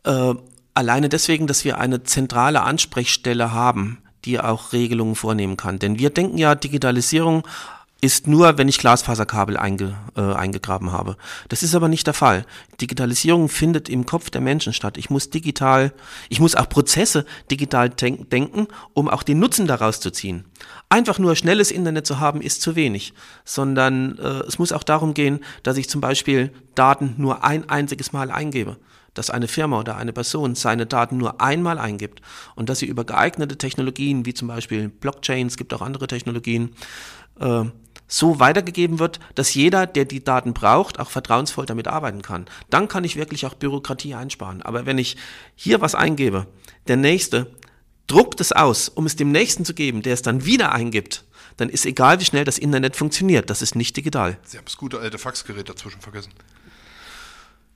Äh, 0.04 0.34
alleine 0.74 1.08
deswegen, 1.08 1.46
dass 1.46 1.64
wir 1.64 1.78
eine 1.78 2.02
zentrale 2.02 2.62
Ansprechstelle 2.62 3.52
haben, 3.52 3.98
die 4.24 4.40
auch 4.40 4.72
Regelungen 4.72 5.14
vornehmen 5.14 5.56
kann. 5.56 5.78
Denn 5.78 5.98
wir 5.98 6.10
denken 6.10 6.38
ja, 6.38 6.54
Digitalisierung 6.54 7.46
ist 8.00 8.26
nur, 8.26 8.58
wenn 8.58 8.68
ich 8.68 8.78
Glasfaserkabel 8.78 9.56
einge, 9.56 9.96
äh, 10.16 10.20
eingegraben 10.20 10.90
habe. 10.90 11.16
Das 11.48 11.62
ist 11.62 11.76
aber 11.76 11.86
nicht 11.86 12.04
der 12.08 12.14
Fall. 12.14 12.44
Digitalisierung 12.80 13.48
findet 13.48 13.88
im 13.88 14.06
Kopf 14.06 14.28
der 14.28 14.40
Menschen 14.40 14.72
statt. 14.72 14.98
Ich 14.98 15.08
muss 15.08 15.30
digital, 15.30 15.92
ich 16.28 16.40
muss 16.40 16.56
auch 16.56 16.68
Prozesse 16.68 17.24
digital 17.48 17.90
denk 17.90 18.28
denken, 18.30 18.66
um 18.92 19.08
auch 19.08 19.22
den 19.22 19.38
Nutzen 19.38 19.68
daraus 19.68 20.00
zu 20.00 20.10
ziehen. 20.10 20.44
Einfach 20.88 21.20
nur 21.20 21.36
schnelles 21.36 21.70
Internet 21.70 22.04
zu 22.04 22.18
haben, 22.18 22.42
ist 22.42 22.60
zu 22.60 22.74
wenig, 22.74 23.14
sondern 23.44 24.18
äh, 24.18 24.46
es 24.48 24.58
muss 24.58 24.72
auch 24.72 24.82
darum 24.82 25.14
gehen, 25.14 25.38
dass 25.62 25.76
ich 25.76 25.88
zum 25.88 26.00
Beispiel 26.00 26.52
Daten 26.74 27.14
nur 27.18 27.44
ein 27.44 27.68
einziges 27.68 28.12
Mal 28.12 28.32
eingebe 28.32 28.78
dass 29.14 29.30
eine 29.30 29.48
Firma 29.48 29.80
oder 29.80 29.96
eine 29.96 30.12
Person 30.12 30.54
seine 30.54 30.86
Daten 30.86 31.16
nur 31.16 31.40
einmal 31.40 31.78
eingibt 31.78 32.22
und 32.54 32.68
dass 32.68 32.78
sie 32.78 32.86
über 32.86 33.04
geeignete 33.04 33.58
Technologien 33.58 34.26
wie 34.26 34.34
zum 34.34 34.48
Beispiel 34.48 34.88
Blockchains, 34.88 35.56
gibt 35.56 35.74
auch 35.74 35.82
andere 35.82 36.06
Technologien, 36.06 36.74
äh, 37.40 37.64
so 38.08 38.40
weitergegeben 38.40 38.98
wird, 38.98 39.20
dass 39.34 39.54
jeder, 39.54 39.86
der 39.86 40.04
die 40.04 40.22
Daten 40.22 40.52
braucht, 40.52 41.00
auch 41.00 41.08
vertrauensvoll 41.08 41.64
damit 41.64 41.88
arbeiten 41.88 42.20
kann. 42.20 42.44
Dann 42.68 42.86
kann 42.86 43.04
ich 43.04 43.16
wirklich 43.16 43.46
auch 43.46 43.54
Bürokratie 43.54 44.14
einsparen. 44.14 44.60
Aber 44.60 44.84
wenn 44.84 44.98
ich 44.98 45.16
hier 45.54 45.80
was 45.80 45.94
eingebe, 45.94 46.46
der 46.88 46.98
Nächste 46.98 47.50
druckt 48.06 48.40
es 48.42 48.52
aus, 48.52 48.90
um 48.90 49.06
es 49.06 49.16
dem 49.16 49.32
Nächsten 49.32 49.64
zu 49.64 49.72
geben, 49.72 50.02
der 50.02 50.12
es 50.12 50.20
dann 50.20 50.44
wieder 50.44 50.72
eingibt, 50.72 51.24
dann 51.56 51.70
ist 51.70 51.86
egal, 51.86 52.20
wie 52.20 52.24
schnell 52.24 52.44
das 52.44 52.58
Internet 52.58 52.96
funktioniert. 52.96 53.48
Das 53.48 53.62
ist 53.62 53.76
nicht 53.76 53.96
digital. 53.96 54.38
Sie 54.44 54.58
haben 54.58 54.64
das 54.66 54.76
gute 54.76 54.98
alte 54.98 55.18
Faxgerät 55.18 55.68
dazwischen 55.68 56.00
vergessen. 56.00 56.32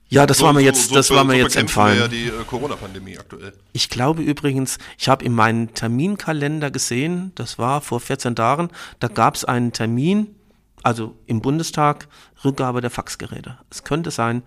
Ja, 0.09 0.25
das 0.25 0.37
so, 0.37 0.45
war 0.45 0.53
mir 0.53 0.61
jetzt, 0.61 0.89
so, 0.89 0.95
das 0.95 1.07
so, 1.07 1.15
war 1.15 1.23
mir 1.23 1.35
jetzt 1.35 1.55
entfallen. 1.55 1.99
Ja 1.99 2.07
die 2.07 2.27
äh, 2.27 2.43
Corona-Pandemie 2.47 3.17
aktuell. 3.17 3.53
Ich 3.73 3.89
glaube 3.89 4.21
übrigens, 4.21 4.77
ich 4.97 5.09
habe 5.09 5.25
in 5.25 5.33
meinem 5.33 5.73
Terminkalender 5.73 6.71
gesehen, 6.71 7.33
das 7.35 7.59
war 7.59 7.81
vor 7.81 7.99
14 7.99 8.35
Tagen, 8.35 8.69
da 8.99 9.09
gab 9.09 9.35
es 9.35 9.43
einen 9.43 9.73
Termin, 9.73 10.35
also 10.83 11.15
im 11.25 11.41
Bundestag, 11.41 12.07
Rückgabe 12.45 12.79
der 12.79 12.89
Faxgeräte. 12.89 13.57
Es 13.69 13.83
könnte 13.83 14.11
sein, 14.11 14.43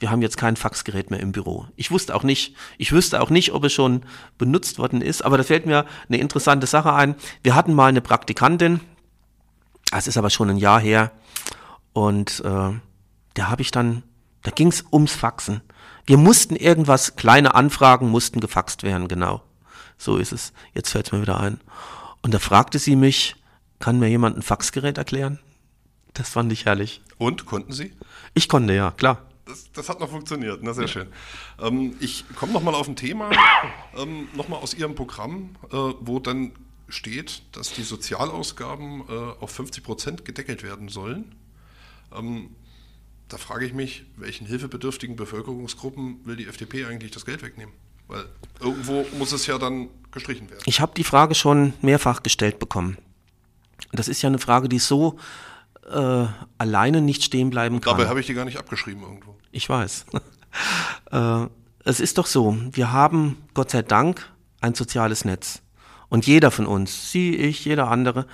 wir 0.00 0.10
haben 0.10 0.22
jetzt 0.22 0.36
kein 0.36 0.56
Faxgerät 0.56 1.10
mehr 1.10 1.20
im 1.20 1.30
Büro. 1.30 1.66
Ich 1.76 1.92
wusste 1.92 2.14
auch 2.16 2.24
nicht, 2.24 2.56
ich 2.78 2.90
wüsste 2.90 3.20
auch 3.20 3.30
nicht, 3.30 3.52
ob 3.52 3.64
es 3.64 3.72
schon 3.72 4.02
benutzt 4.36 4.78
worden 4.78 5.00
ist, 5.00 5.24
aber 5.24 5.38
da 5.38 5.44
fällt 5.44 5.66
mir 5.66 5.86
eine 6.08 6.18
interessante 6.18 6.66
Sache 6.66 6.92
ein. 6.92 7.14
Wir 7.44 7.54
hatten 7.54 7.72
mal 7.72 7.86
eine 7.86 8.00
Praktikantin, 8.00 8.80
das 9.92 10.08
ist 10.08 10.16
aber 10.16 10.30
schon 10.30 10.50
ein 10.50 10.56
Jahr 10.56 10.80
her, 10.80 11.12
und 11.92 12.40
äh, 12.44 12.72
da 13.34 13.48
habe 13.48 13.62
ich 13.62 13.70
dann 13.70 14.02
da 14.44 14.50
ging 14.50 14.68
es 14.68 14.84
ums 14.92 15.12
Faxen. 15.12 15.62
Wir 16.06 16.18
mussten 16.18 16.54
irgendwas, 16.54 17.16
kleine 17.16 17.54
Anfragen 17.54 18.10
mussten 18.10 18.40
gefaxt 18.40 18.82
werden, 18.84 19.08
genau. 19.08 19.42
So 19.98 20.18
ist 20.18 20.32
es. 20.32 20.52
Jetzt 20.74 20.90
fällt 20.90 21.06
es 21.06 21.12
mir 21.12 21.22
wieder 21.22 21.40
ein. 21.40 21.60
Und 22.22 22.34
da 22.34 22.38
fragte 22.38 22.78
sie 22.78 22.94
mich, 22.94 23.36
kann 23.78 23.98
mir 23.98 24.08
jemand 24.08 24.36
ein 24.36 24.42
Faxgerät 24.42 24.98
erklären? 24.98 25.40
Das 26.12 26.28
fand 26.28 26.52
ich 26.52 26.66
herrlich. 26.66 27.02
Und, 27.18 27.46
konnten 27.46 27.72
Sie? 27.72 27.92
Ich 28.34 28.48
konnte, 28.48 28.74
ja, 28.74 28.92
klar. 28.92 29.22
Das, 29.46 29.70
das 29.72 29.88
hat 29.88 30.00
noch 30.00 30.10
funktioniert, 30.10 30.60
na 30.62 30.72
sehr 30.72 30.88
schön. 30.88 31.08
Ähm, 31.60 31.96
ich 32.00 32.24
komme 32.36 32.52
nochmal 32.52 32.74
auf 32.74 32.88
ein 32.88 32.96
Thema, 32.96 33.30
ähm, 33.96 34.28
nochmal 34.34 34.60
aus 34.60 34.74
Ihrem 34.74 34.94
Programm, 34.94 35.56
äh, 35.70 35.76
wo 36.00 36.18
dann 36.18 36.52
steht, 36.88 37.42
dass 37.52 37.72
die 37.72 37.82
Sozialausgaben 37.82 39.02
äh, 39.08 39.12
auf 39.40 39.50
50 39.50 39.84
Prozent 39.84 40.24
gedeckelt 40.24 40.62
werden 40.62 40.88
sollen. 40.88 41.34
Ähm, 42.14 42.50
da 43.34 43.38
frage 43.38 43.66
ich 43.66 43.74
mich, 43.74 44.04
welchen 44.14 44.46
hilfebedürftigen 44.46 45.16
Bevölkerungsgruppen 45.16 46.20
will 46.24 46.36
die 46.36 46.46
FDP 46.46 46.84
eigentlich 46.84 47.10
das 47.10 47.26
Geld 47.26 47.42
wegnehmen? 47.42 47.74
Weil 48.06 48.26
irgendwo 48.60 49.04
muss 49.18 49.32
es 49.32 49.48
ja 49.48 49.58
dann 49.58 49.88
gestrichen 50.12 50.48
werden. 50.50 50.62
Ich 50.66 50.80
habe 50.80 50.92
die 50.96 51.02
Frage 51.02 51.34
schon 51.34 51.72
mehrfach 51.82 52.22
gestellt 52.22 52.60
bekommen. 52.60 52.96
Das 53.90 54.06
ist 54.06 54.22
ja 54.22 54.28
eine 54.28 54.38
Frage, 54.38 54.68
die 54.68 54.78
so 54.78 55.18
äh, 55.90 56.26
alleine 56.58 57.00
nicht 57.00 57.24
stehen 57.24 57.50
bleiben 57.50 57.80
kann. 57.80 57.96
Dabei 57.96 58.08
habe 58.08 58.20
ich 58.20 58.26
die 58.26 58.34
gar 58.34 58.44
nicht 58.44 58.56
abgeschrieben 58.56 59.02
irgendwo. 59.02 59.36
Ich 59.50 59.68
weiß. 59.68 60.06
äh, 61.10 61.46
es 61.82 61.98
ist 61.98 62.18
doch 62.18 62.26
so, 62.26 62.56
wir 62.70 62.92
haben 62.92 63.42
Gott 63.52 63.72
sei 63.72 63.82
Dank 63.82 64.30
ein 64.60 64.76
soziales 64.76 65.24
Netz. 65.24 65.60
Und 66.08 66.24
jeder 66.24 66.52
von 66.52 66.66
uns, 66.66 67.10
Sie, 67.10 67.34
ich, 67.34 67.64
jeder 67.64 67.90
andere, 67.90 68.28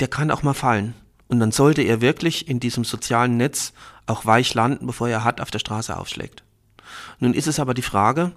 der 0.00 0.08
kann 0.08 0.30
auch 0.30 0.42
mal 0.42 0.54
fallen. 0.54 0.94
Und 1.28 1.38
dann 1.40 1.52
sollte 1.52 1.82
er 1.82 2.00
wirklich 2.00 2.48
in 2.48 2.60
diesem 2.60 2.84
sozialen 2.84 3.36
Netz 3.36 3.74
auch 4.06 4.24
weich 4.26 4.54
landen, 4.54 4.86
bevor 4.86 5.08
er 5.08 5.24
hart 5.24 5.40
auf 5.40 5.50
der 5.50 5.58
Straße 5.58 5.96
aufschlägt. 5.96 6.42
Nun 7.18 7.34
ist 7.34 7.46
es 7.46 7.58
aber 7.58 7.74
die 7.74 7.82
Frage, 7.82 8.32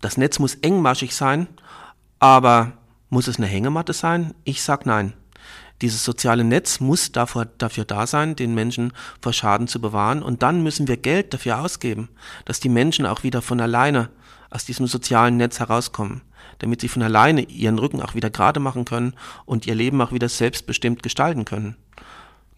das 0.00 0.16
Netz 0.16 0.38
muss 0.38 0.54
engmaschig 0.56 1.14
sein, 1.14 1.46
aber 2.18 2.72
muss 3.10 3.28
es 3.28 3.36
eine 3.36 3.46
Hängematte 3.46 3.92
sein? 3.92 4.34
Ich 4.44 4.62
sag 4.62 4.86
nein. 4.86 5.12
Dieses 5.82 6.04
soziale 6.04 6.44
Netz 6.44 6.80
muss 6.80 7.12
dafür, 7.12 7.46
dafür 7.46 7.84
da 7.84 8.06
sein, 8.06 8.36
den 8.36 8.54
Menschen 8.54 8.92
vor 9.20 9.32
Schaden 9.32 9.66
zu 9.66 9.80
bewahren. 9.80 10.22
Und 10.22 10.42
dann 10.42 10.62
müssen 10.62 10.88
wir 10.88 10.96
Geld 10.96 11.32
dafür 11.32 11.60
ausgeben, 11.60 12.10
dass 12.44 12.60
die 12.60 12.68
Menschen 12.68 13.06
auch 13.06 13.22
wieder 13.22 13.40
von 13.40 13.60
alleine 13.60 14.10
aus 14.50 14.64
diesem 14.64 14.86
sozialen 14.86 15.36
Netz 15.36 15.58
herauskommen 15.58 16.22
damit 16.60 16.80
sie 16.80 16.88
von 16.88 17.02
alleine 17.02 17.42
ihren 17.42 17.78
Rücken 17.78 18.00
auch 18.00 18.14
wieder 18.14 18.30
gerade 18.30 18.60
machen 18.60 18.84
können 18.84 19.14
und 19.44 19.66
ihr 19.66 19.74
Leben 19.74 20.00
auch 20.00 20.12
wieder 20.12 20.28
selbstbestimmt 20.28 21.02
gestalten 21.02 21.44
können. 21.44 21.76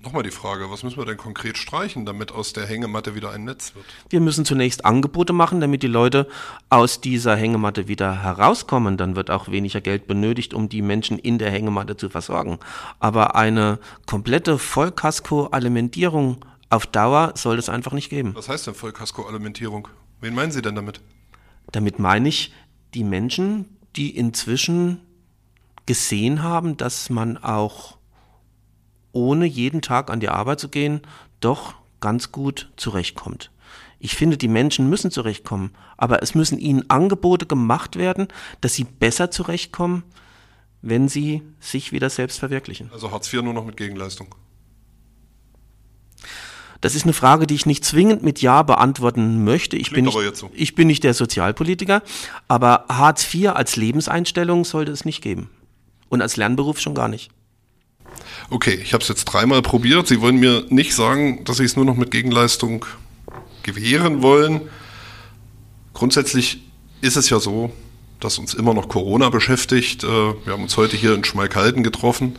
Nochmal 0.03 0.25
die 0.25 0.33
Frage, 0.33 0.69
was 0.69 0.83
müssen 0.83 0.97
wir 0.97 1.05
denn 1.05 1.17
konkret 1.17 1.57
streichen, 1.57 2.05
damit 2.05 2.33
aus 2.33 2.53
der 2.53 2.67
Hängematte 2.67 3.15
wieder 3.15 3.31
ein 3.31 3.45
Netz 3.45 3.77
wird? 3.77 3.85
Wir 4.11 4.21
müssen 4.21 4.45
zunächst 4.45 4.85
Angebote 4.85 5.33
machen, 5.33 5.61
damit 5.61 5.85
die 5.85 5.89
Leute 5.89 6.27
aus 6.71 7.01
dieser 7.01 7.37
Hängematte 7.37 7.87
wieder 7.87 8.21
herauskommen. 8.21 8.97
Dann 8.97 9.15
wird 9.15 9.31
auch 9.31 9.49
weniger 9.49 9.81
Geld 9.81 10.09
benötigt, 10.09 10.55
um 10.55 10.69
die 10.69 10.83
Menschen 10.83 11.21
in 11.21 11.39
der 11.39 11.53
Hängematte 11.53 11.97
zu 11.97 12.09
versorgen. 12.09 12.59
Aber 12.99 13.37
eine 13.37 13.79
komplette 14.05 14.59
Vollkasko-Alimentierung 14.59 16.45
auf 16.69 16.87
Dauer 16.87 17.35
soll 17.37 17.61
es 17.61 17.69
einfach 17.69 17.93
nicht 17.93 18.11
geben. 18.11 18.35
Was 18.35 18.49
heißt 18.49 18.67
denn 18.67 18.75
Vollkasko-Alimentierung? 18.75 19.87
Wen 20.21 20.35
meinen 20.35 20.51
Sie 20.51 20.63
denn 20.63 20.75
damit? 20.75 21.01
Damit 21.71 22.01
meine 22.01 22.29
ich 22.29 22.53
die 22.95 23.05
Menschen, 23.05 23.77
die 23.95 24.17
inzwischen 24.17 25.01
gesehen 25.87 26.43
haben, 26.43 26.77
dass 26.77 27.09
man 27.09 27.39
auch 27.39 27.99
ohne 29.13 29.47
jeden 29.47 29.83
Tag 29.83 30.11
an 30.11 30.21
die 30.21 30.29
Arbeit 30.29 30.61
zu 30.61 30.69
gehen, 30.69 31.03
doch 31.41 31.75
ganz 32.01 32.33
gut 32.33 32.71
zurechtkommt. 32.77 33.51
Ich 33.99 34.17
finde, 34.17 34.37
die 34.37 34.49
Menschen 34.49 34.91
müssen 34.91 35.13
zurechtkommen, 35.13 35.71
aber 35.97 36.23
es 36.23 36.35
müssen 36.35 36.59
ihnen 36.59 36.91
Angebote 36.91 37.47
gemacht 37.47 37.97
werden, 37.97 38.29
dass 38.61 38.75
sie 38.75 38.85
besser 38.85 39.31
zurechtkommen, 39.31 40.03
wenn 40.83 41.09
sie 41.09 41.43
sich 41.61 41.93
wieder 41.93 42.11
selbst 42.11 42.41
verwirklichen. 42.41 42.91
Also 42.93 43.13
Hartz 43.13 43.33
IV 43.33 43.43
nur 43.43 43.55
noch 43.55 43.65
mit 43.65 43.77
Gegenleistung. 43.77 44.35
Das 46.81 46.97
ist 46.97 47.05
eine 47.05 47.13
Frage, 47.13 47.47
die 47.47 47.55
ich 47.55 47.65
nicht 47.65 47.85
zwingend 47.85 48.25
mit 48.25 48.43
Ja 48.43 48.65
beantworten 48.65 49.45
möchte. 49.45 49.77
Ich, 49.77 49.93
bin 49.93 50.05
nicht, 50.05 50.37
so. 50.37 50.51
ich 50.53 50.75
bin 50.75 50.89
nicht 50.89 51.05
der 51.05 51.15
Sozialpolitiker, 51.15 52.03
aber 52.49 52.87
Hartz 52.89 53.33
IV 53.33 53.51
als 53.51 53.77
Lebenseinstellung 53.77 54.65
sollte 54.65 54.91
es 54.91 55.05
nicht 55.05 55.23
geben. 55.23 55.49
Und 56.09 56.23
als 56.23 56.37
Lernberuf 56.37 56.81
schon 56.81 56.97
gar 56.97 57.07
nicht. 57.07 57.31
Okay, 58.51 58.79
ich 58.83 58.93
habe 58.93 59.03
es 59.03 59.09
jetzt 59.09 59.25
dreimal 59.25 59.63
probiert. 59.63 60.07
Sie 60.07 60.21
wollen 60.21 60.37
mir 60.37 60.65
nicht 60.69 60.95
sagen, 60.95 61.45
dass 61.45 61.59
Sie 61.59 61.65
es 61.65 61.77
nur 61.77 61.85
noch 61.85 61.97
mit 61.97 62.11
Gegenleistung 62.11 62.85
gewähren 63.63 64.23
wollen. 64.23 64.61
Grundsätzlich 65.95 66.63
ist 67.01 67.17
es 67.17 67.31
ja 67.31 67.41
so, 67.41 67.73
dass 68.21 68.39
uns 68.39 68.55
immer 68.55 68.75
noch 68.75 68.89
Corona 68.89 69.31
beschäftigt. 69.31 70.05
Äh, 70.05 70.07
wir 70.07 70.53
haben 70.53 70.63
uns 70.63 70.77
heute 70.77 70.97
hier 70.97 71.15
in 71.15 71.25
Schmalkalden 71.25 71.83
getroffen. 71.83 72.37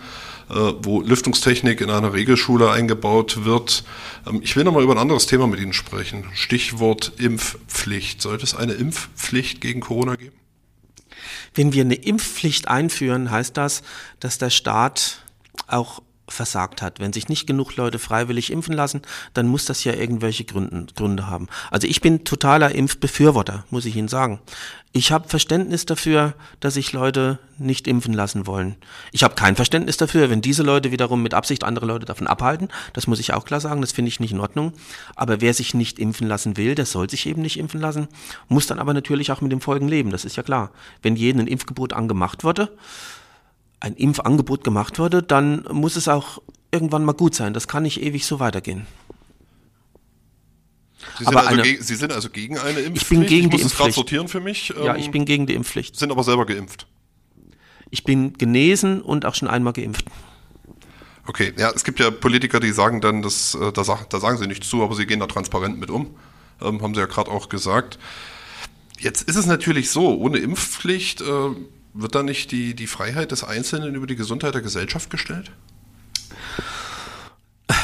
Äh, 0.50 0.74
wo 0.82 1.02
Lüftungstechnik 1.02 1.80
in 1.80 1.90
einer 1.90 2.14
Regelschule 2.14 2.70
eingebaut 2.70 3.46
wird. 3.46 3.84
Ähm, 4.28 4.42
ich 4.44 4.56
will 4.56 4.66
nochmal 4.66 4.84
über 4.84 4.94
ein 4.94 5.00
anderes 5.00 5.26
Thema 5.26 5.48
mit 5.48 5.60
Ihnen 5.60 5.74
sprechen. 5.74 6.26
Stichwort 6.34 7.14
Impfpflicht. 7.18 8.22
Sollte 8.22 8.44
es 8.44 8.54
eine 8.54 8.74
Impfpflicht 8.74 9.62
gegen 9.62 9.80
Corona 9.80 10.16
geben? 10.16 10.36
Wenn 11.56 11.72
wir 11.72 11.82
eine 11.82 11.96
Impfpflicht 11.96 12.68
einführen, 12.68 13.32
heißt 13.32 13.56
das, 13.56 13.84
dass 14.20 14.38
der 14.38 14.50
Staat 14.50 15.23
auch 15.68 16.02
versagt 16.30 16.82
hat. 16.82 17.00
Wenn 17.00 17.12
sich 17.14 17.28
nicht 17.28 17.48
genug 17.48 17.76
Leute 17.76 18.00
freiwillig 18.00 18.52
impfen 18.52 18.74
lassen, 18.74 19.02
dann 19.34 19.48
muss 19.48 19.66
das 19.66 19.84
ja 19.84 19.94
irgendwelche 19.94 20.46
Gründe, 20.46 20.88
Gründe 20.96 21.28
haben. 21.28 21.48
Also 21.70 21.88
ich 21.88 22.02
bin 22.02 22.24
totaler 22.24 22.74
Impfbefürworter, 22.74 23.66
muss 23.70 23.86
ich 23.86 23.96
Ihnen 23.96 24.08
sagen. 24.08 24.40
Ich 24.94 25.12
habe 25.12 25.28
Verständnis 25.28 25.86
dafür, 25.86 26.36
dass 26.60 26.76
sich 26.76 26.94
Leute 26.94 27.40
nicht 27.58 27.88
impfen 27.88 28.14
lassen 28.14 28.48
wollen. 28.48 28.76
Ich 29.12 29.24
habe 29.24 29.36
kein 29.36 29.56
Verständnis 29.56 29.98
dafür, 29.98 30.30
wenn 30.30 30.42
diese 30.42 30.64
Leute 30.64 30.92
wiederum 30.92 31.22
mit 31.22 31.34
Absicht 31.34 31.64
andere 31.64 31.88
Leute 31.88 32.06
davon 32.06 32.28
abhalten. 32.28 32.70
Das 32.94 33.08
muss 33.08 33.20
ich 33.20 33.34
auch 33.34 33.44
klar 33.44 33.60
sagen, 33.60 33.82
das 33.82 33.92
finde 33.92 34.10
ich 34.10 34.20
nicht 34.20 34.32
in 34.32 34.40
Ordnung. 34.40 34.74
Aber 35.16 35.42
wer 35.42 35.54
sich 35.54 35.74
nicht 35.74 36.00
impfen 36.00 36.28
lassen 36.28 36.58
will, 36.58 36.76
der 36.76 36.86
soll 36.86 37.10
sich 37.10 37.26
eben 37.26 37.42
nicht 37.42 37.58
impfen 37.58 37.82
lassen, 37.82 38.08
muss 38.48 38.68
dann 38.68 38.80
aber 38.80 38.94
natürlich 38.94 39.32
auch 39.32 39.42
mit 39.42 39.52
den 39.52 39.62
Folgen 39.62 39.88
leben, 39.88 40.12
das 40.12 40.26
ist 40.26 40.36
ja 40.36 40.44
klar. 40.44 40.72
Wenn 41.02 41.16
jedem 41.16 41.42
ein 41.42 41.48
Impfgebot 41.48 41.94
angemacht 41.94 42.44
wurde, 42.44 42.70
ein 43.84 43.96
Impfangebot 43.96 44.64
gemacht 44.64 44.98
wurde, 44.98 45.22
dann 45.22 45.66
muss 45.70 45.98
es 45.98 46.08
auch 46.08 46.42
irgendwann 46.72 47.04
mal 47.04 47.12
gut 47.12 47.36
sein. 47.36 47.54
Das 47.54 47.68
kann 47.68 47.84
nicht 47.84 48.02
ewig 48.02 48.26
so 48.26 48.40
weitergehen. 48.40 48.88
Sie 51.18 51.26
sind, 51.26 51.28
aber 51.28 51.48
also 51.48 51.62
eine, 51.62 51.82
Sie 51.82 51.96
sind 51.96 52.14
also 52.14 52.30
gegen 52.30 52.58
eine 52.58 52.80
Impfpflicht? 52.80 53.02
Ich 53.02 53.10
bin 53.10 53.26
gegen 53.26 53.48
ich 53.48 53.52
muss 53.52 53.60
die 53.60 53.64
Impfpflicht. 53.64 53.96
sortieren 53.96 54.28
für 54.30 54.40
mich. 54.40 54.74
Ja, 54.82 54.96
ich 54.96 55.08
ähm, 55.08 55.12
bin 55.12 55.26
gegen 55.26 55.48
die 55.48 55.54
Impfpflicht. 55.54 55.98
Sind 55.98 56.12
aber 56.12 56.24
selber 56.24 56.46
geimpft? 56.46 56.88
Ich 57.90 58.06
bin 58.06 58.34
genesen 58.34 59.02
und 59.02 59.26
auch 59.26 59.36
schon 59.36 59.50
einmal 59.50 59.74
geimpft. 59.74 60.06
Okay, 61.28 61.54
ja, 61.58 61.70
es 61.72 61.84
gibt 61.84 62.00
ja 62.00 62.10
Politiker, 62.10 62.62
die 62.62 62.72
sagen 62.72 63.02
dann, 63.02 63.22
dass, 63.22 63.54
äh, 63.56 63.74
da, 63.74 63.84
da 63.84 64.20
sagen 64.20 64.38
sie 64.38 64.48
nichts 64.48 64.70
zu, 64.70 64.82
aber 64.82 64.96
sie 64.96 65.06
gehen 65.06 65.20
da 65.20 65.28
transparent 65.28 65.78
mit 65.78 65.90
um. 65.90 66.16
Ähm, 66.62 66.82
haben 66.82 66.94
sie 66.94 67.02
ja 67.02 67.06
gerade 67.06 67.30
auch 67.30 67.50
gesagt. 67.50 68.00
Jetzt 68.98 69.24
ist 69.24 69.36
es 69.36 69.46
natürlich 69.46 69.92
so, 69.92 70.18
ohne 70.18 70.38
Impfpflicht 70.38 71.20
äh, 71.22 71.50
wird 71.94 72.16
da 72.16 72.24
nicht 72.24 72.52
die, 72.52 72.74
die 72.74 72.88
Freiheit 72.88 73.32
des 73.32 73.44
Einzelnen 73.44 73.96
über 73.96 74.08
die 74.08 74.16
Gesundheit 74.16 74.54
der 74.54 74.62
Gesellschaft 74.62 75.10
gestellt? 75.10 75.52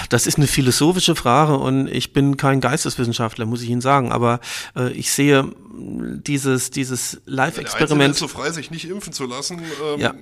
Das 0.10 0.26
ist 0.26 0.38
eine 0.38 0.48
philosophische 0.48 1.15
Frage 1.15 1.58
und 1.58 1.88
ich 1.88 2.13
bin 2.13 2.36
kein 2.36 2.62
Geisteswissenschaftler, 2.62 3.45
muss 3.45 3.62
ich 3.62 3.69
Ihnen 3.69 3.82
sagen, 3.82 4.12
aber 4.12 4.39
äh, 4.76 4.91
ich 4.91 5.12
sehe 5.12 5.54
dieses, 5.72 6.72
dieses 6.72 7.22
Live-Experiment. 7.26 8.15
ist 8.15 8.19
so 8.19 8.28
frei, 8.28 8.52
sich 8.52 8.72
nicht 8.72 8.86
impfen 8.86 9.13
zu 9.13 9.26
lassen. 9.26 9.62
Ähm, 9.93 10.00
ja. 10.00 10.13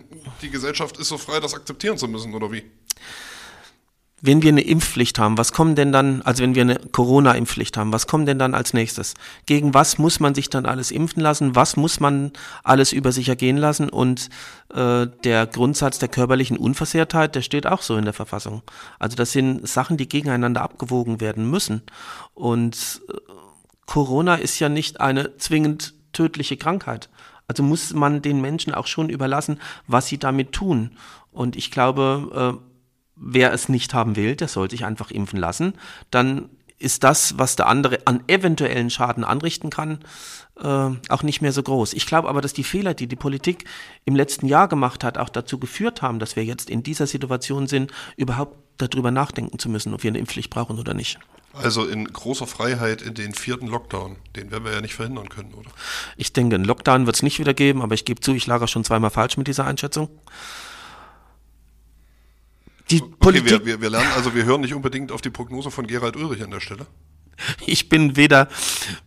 Die 0.42 0.50
Gesellschaft 0.50 0.98
ist 0.98 1.08
so 1.08 1.18
frei, 1.18 1.40
das 1.40 1.54
akzeptieren 1.54 1.98
zu 1.98 2.08
müssen, 2.08 2.34
oder 2.34 2.52
wie? 2.52 2.64
Wenn 4.20 4.42
wir 4.42 4.50
eine 4.50 4.62
Impfpflicht 4.62 5.20
haben, 5.20 5.38
was 5.38 5.52
kommen 5.52 5.76
denn 5.76 5.92
dann, 5.92 6.24
also 6.24 6.42
wenn 6.42 6.56
wir 6.56 6.64
eine 6.64 6.80
Corona-Impfpflicht 6.80 7.78
haben, 7.78 7.94
was 7.94 8.08
kommt 8.08 8.28
denn 8.28 8.40
dann 8.40 8.56
als 8.56 8.74
nächstes? 8.74 9.14
Gegen 9.46 9.76
was 9.76 10.00
muss 10.00 10.20
man 10.20 10.34
sich 10.34 10.50
dann 10.50 10.66
alles 10.66 10.90
impfen 10.90 11.22
lassen? 11.22 11.56
Was 11.56 11.78
muss 11.78 12.00
man 12.00 12.32
alles 12.64 12.94
über 12.94 13.12
sich 13.12 13.30
ergehen 13.30 13.58
lassen? 13.58 13.90
Und 13.90 14.30
äh, 14.74 15.06
der 15.24 15.46
Grundsatz 15.46 16.00
der 16.00 16.10
körperlichen 16.10 16.58
Unversehrtheit, 16.58 17.36
der 17.36 17.44
steht 17.44 17.68
auch 17.68 17.84
so 17.84 17.96
in 17.96 18.06
der 18.06 18.14
Verfassung. 18.14 18.64
Also 18.98 19.16
das 19.16 19.32
sind 19.32 19.68
Sachen, 19.68 19.98
die 19.98 20.10
gegeneinander 20.10 20.64
abgewogen 20.64 21.22
werden 21.22 21.48
müssen. 21.48 21.84
Und 22.34 23.02
äh, 23.10 23.14
Corona 23.86 24.36
ist 24.36 24.58
ja 24.60 24.68
nicht 24.68 25.00
eine 25.00 25.38
zwingend 25.38 25.94
tödliche 26.12 26.58
Krankheit. 26.58 27.10
Also 27.48 27.62
muss 27.62 27.94
man 27.94 28.24
den 28.24 28.42
Menschen 28.42 28.74
auch 28.74 28.88
schon 28.88 29.10
überlassen, 29.10 29.60
was 29.86 30.08
sie 30.08 30.18
damit 30.18 30.54
tun. 30.54 30.98
Und 31.32 31.56
ich 31.56 31.70
glaube, 31.70 32.58
äh, 32.60 32.77
wer 33.20 33.54
es 33.54 33.70
nicht 33.70 33.94
haben 33.94 34.16
will, 34.16 34.36
der 34.36 34.48
soll 34.48 34.70
sich 34.70 34.86
einfach 34.86 35.12
impfen 35.12 35.40
lassen. 35.40 35.74
Dann 36.12 36.50
ist 36.80 37.04
das, 37.04 37.38
was 37.38 37.56
der 37.56 37.68
andere 37.68 38.00
an 38.06 38.24
eventuellen 38.28 38.90
Schaden 38.90 39.24
anrichten 39.24 39.70
kann, 39.70 40.00
äh, 40.60 40.90
auch 41.10 41.24
nicht 41.24 41.42
mehr 41.42 41.52
so 41.52 41.64
groß. 41.64 41.94
Ich 41.94 42.06
glaube 42.06 42.30
aber, 42.30 42.42
dass 42.42 42.54
die 42.54 42.64
Fehler, 42.64 42.94
die 42.94 43.08
die 43.08 43.16
Politik 43.16 43.66
im 44.06 44.16
letzten 44.16 44.48
Jahr 44.48 44.68
gemacht 44.68 45.04
hat, 45.04 45.18
auch 45.18 45.30
dazu 45.30 45.58
geführt 45.58 46.02
haben, 46.02 46.20
dass 46.20 46.36
wir 46.36 46.46
jetzt 46.46 46.70
in 46.70 46.84
dieser 46.84 47.08
Situation 47.08 47.68
sind, 47.68 47.92
überhaupt 48.16 48.58
darüber 48.78 49.10
nachdenken 49.10 49.58
zu 49.58 49.70
müssen, 49.70 49.94
ob 49.94 50.04
wir 50.04 50.12
eine 50.12 50.20
Impfpflicht 50.20 50.52
brauchen 50.52 50.78
oder 50.78 50.94
nicht. 50.94 51.18
Also 51.54 51.86
in 51.86 52.06
großer 52.06 52.46
Freiheit 52.46 53.02
in 53.02 53.16
den 53.16 53.34
vierten 53.34 53.68
Lockdown, 53.68 54.18
den 54.36 54.52
werden 54.52 54.64
wir 54.64 54.74
ja 54.74 54.82
nicht 54.82 54.94
verhindern 54.94 55.30
können, 55.30 55.56
oder? 55.56 55.72
Ich 56.16 56.32
denke, 56.32 56.56
einen 56.56 56.66
Lockdown 56.66 57.08
wird 57.08 57.16
es 57.16 57.24
nicht 57.24 57.40
wieder 57.40 57.56
geben, 57.56 57.82
aber 57.82 57.96
ich 57.96 58.06
gebe 58.06 58.22
zu, 58.22 58.34
ich 58.34 58.46
lag 58.46 58.66
schon 58.68 58.84
zweimal 58.84 59.10
falsch 59.10 59.38
mit 59.38 59.48
dieser 59.48 59.66
Einschätzung. 59.66 60.10
Die 62.90 63.02
okay, 63.02 63.14
Politik. 63.20 63.50
Wir, 63.50 63.66
wir, 63.66 63.82
wir 63.82 63.90
lernen, 63.90 64.12
also 64.16 64.34
wir 64.34 64.46
hören 64.46 64.62
nicht 64.62 64.74
unbedingt 64.74 65.12
auf 65.12 65.22
die 65.22 65.30
Prognose 65.30 65.72
von 65.72 65.88
Gerald 65.88 66.16
Ulrich 66.16 66.44
an 66.44 66.52
der 66.52 66.60
Stelle. 66.60 66.88
Ich 67.66 67.90
bin 67.90 68.16
weder 68.16 68.48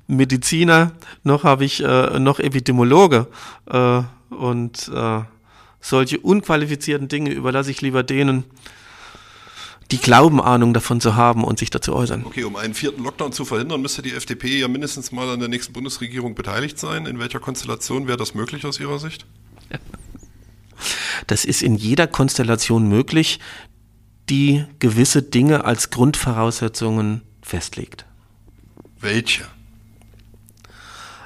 Mediziner 0.06 0.92
noch 1.24 1.44
habe 1.44 1.64
ich 1.64 1.82
äh, 1.82 2.18
noch 2.20 2.38
Epidemiologe 2.38 3.26
äh, 3.66 4.02
und 4.30 4.88
äh, 4.94 5.20
solche 5.80 6.20
unqualifizierten 6.20 7.08
Dinge 7.08 7.32
überlasse 7.32 7.70
ich 7.70 7.80
lieber 7.80 8.02
denen, 8.02 8.44
die 9.90 9.98
glauben, 9.98 10.40
Ahnung 10.40 10.72
davon 10.72 11.00
zu 11.00 11.16
haben 11.16 11.42
und 11.42 11.58
sich 11.58 11.70
dazu 11.70 11.94
äußern. 11.94 12.24
Okay, 12.24 12.44
um 12.44 12.54
einen 12.54 12.74
vierten 12.74 13.02
Lockdown 13.02 13.32
zu 13.32 13.44
verhindern, 13.44 13.82
müsste 13.82 14.02
die 14.02 14.12
FDP 14.12 14.60
ja 14.60 14.68
mindestens 14.68 15.10
mal 15.10 15.28
an 15.28 15.40
der 15.40 15.48
nächsten 15.48 15.72
Bundesregierung 15.72 16.36
beteiligt 16.36 16.78
sein. 16.78 17.06
In 17.06 17.18
welcher 17.18 17.40
Konstellation 17.40 18.06
wäre 18.06 18.16
das 18.16 18.34
möglich 18.34 18.64
aus 18.64 18.78
Ihrer 18.78 18.98
Sicht? 19.00 19.26
Das 21.26 21.44
ist 21.44 21.62
in 21.62 21.74
jeder 21.74 22.06
Konstellation 22.06 22.88
möglich 22.88 23.40
die 24.28 24.64
gewisse 24.78 25.22
Dinge 25.22 25.64
als 25.64 25.90
Grundvoraussetzungen 25.90 27.22
festlegt. 27.42 28.06
Welche? 29.00 29.44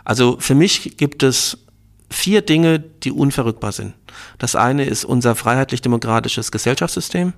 Also 0.05 0.37
für 0.39 0.55
mich 0.55 0.97
gibt 0.97 1.23
es 1.23 1.59
vier 2.11 2.43
Dinge, 2.43 2.79
die 2.79 3.11
unverrückbar 3.11 3.73
sind. 3.73 3.95
Das 4.39 4.55
eine 4.55 4.85
ist 4.85 5.05
unser 5.05 5.35
freiheitlich-demokratisches 5.35 6.53
Gesellschaftssystem. 6.53 7.33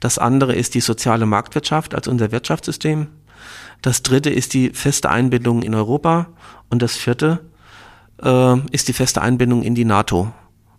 Das 0.00 0.18
andere 0.18 0.54
ist 0.54 0.74
die 0.74 0.80
soziale 0.80 1.26
Marktwirtschaft 1.26 1.94
als 1.94 2.08
unser 2.08 2.32
Wirtschaftssystem. 2.32 3.08
Das 3.80 4.02
dritte 4.02 4.30
ist 4.30 4.54
die 4.54 4.70
feste 4.70 5.10
Einbindung 5.10 5.62
in 5.62 5.74
Europa. 5.74 6.28
Und 6.68 6.82
das 6.82 6.96
vierte 6.96 7.40
äh, 8.22 8.58
ist 8.70 8.88
die 8.88 8.92
feste 8.92 9.22
Einbindung 9.22 9.62
in 9.62 9.74
die 9.74 9.84
NATO. 9.84 10.32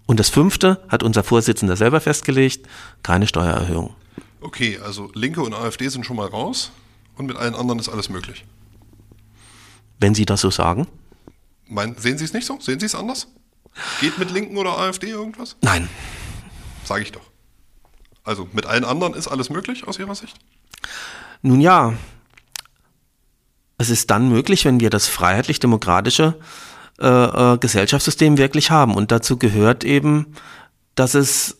Und 0.05 0.19
das 0.19 0.29
fünfte 0.29 0.83
hat 0.89 1.03
unser 1.03 1.23
Vorsitzender 1.23 1.75
selber 1.77 2.01
festgelegt, 2.01 2.67
keine 3.03 3.27
Steuererhöhung. 3.27 3.95
Okay, 4.41 4.79
also 4.83 5.09
Linke 5.13 5.41
und 5.41 5.53
AfD 5.53 5.87
sind 5.87 6.05
schon 6.05 6.17
mal 6.17 6.27
raus 6.27 6.71
und 7.15 7.25
mit 7.25 7.37
allen 7.37 7.55
anderen 7.55 7.79
ist 7.79 7.89
alles 7.89 8.09
möglich. 8.09 8.45
Wenn 9.99 10.13
Sie 10.13 10.25
das 10.25 10.41
so 10.41 10.51
sagen? 10.51 10.87
Mein, 11.67 11.95
sehen 11.97 12.17
Sie 12.17 12.25
es 12.25 12.33
nicht 12.33 12.45
so? 12.45 12.59
Sehen 12.59 12.79
Sie 12.79 12.85
es 12.85 12.95
anders? 12.95 13.27
Geht 14.01 14.17
mit 14.17 14.31
Linken 14.31 14.57
oder 14.57 14.77
AfD 14.77 15.09
irgendwas? 15.09 15.55
Nein. 15.61 15.89
Sage 16.83 17.03
ich 17.03 17.11
doch. 17.11 17.23
Also 18.23 18.47
mit 18.51 18.65
allen 18.65 18.83
anderen 18.83 19.13
ist 19.13 19.27
alles 19.27 19.49
möglich 19.49 19.87
aus 19.87 19.97
Ihrer 19.99 20.15
Sicht? 20.15 20.37
Nun 21.41 21.61
ja. 21.61 21.93
Es 23.77 23.89
ist 23.89 24.11
dann 24.11 24.29
möglich, 24.29 24.65
wenn 24.65 24.79
wir 24.79 24.89
das 24.89 25.07
freiheitlich-demokratische 25.07 26.39
äh, 26.99 27.07
äh, 27.07 27.57
Gesellschaftssystem 27.57 28.37
wirklich 28.37 28.71
haben. 28.71 28.95
Und 28.95 29.11
dazu 29.11 29.37
gehört 29.37 29.83
eben, 29.83 30.35
dass 30.95 31.15
es, 31.15 31.57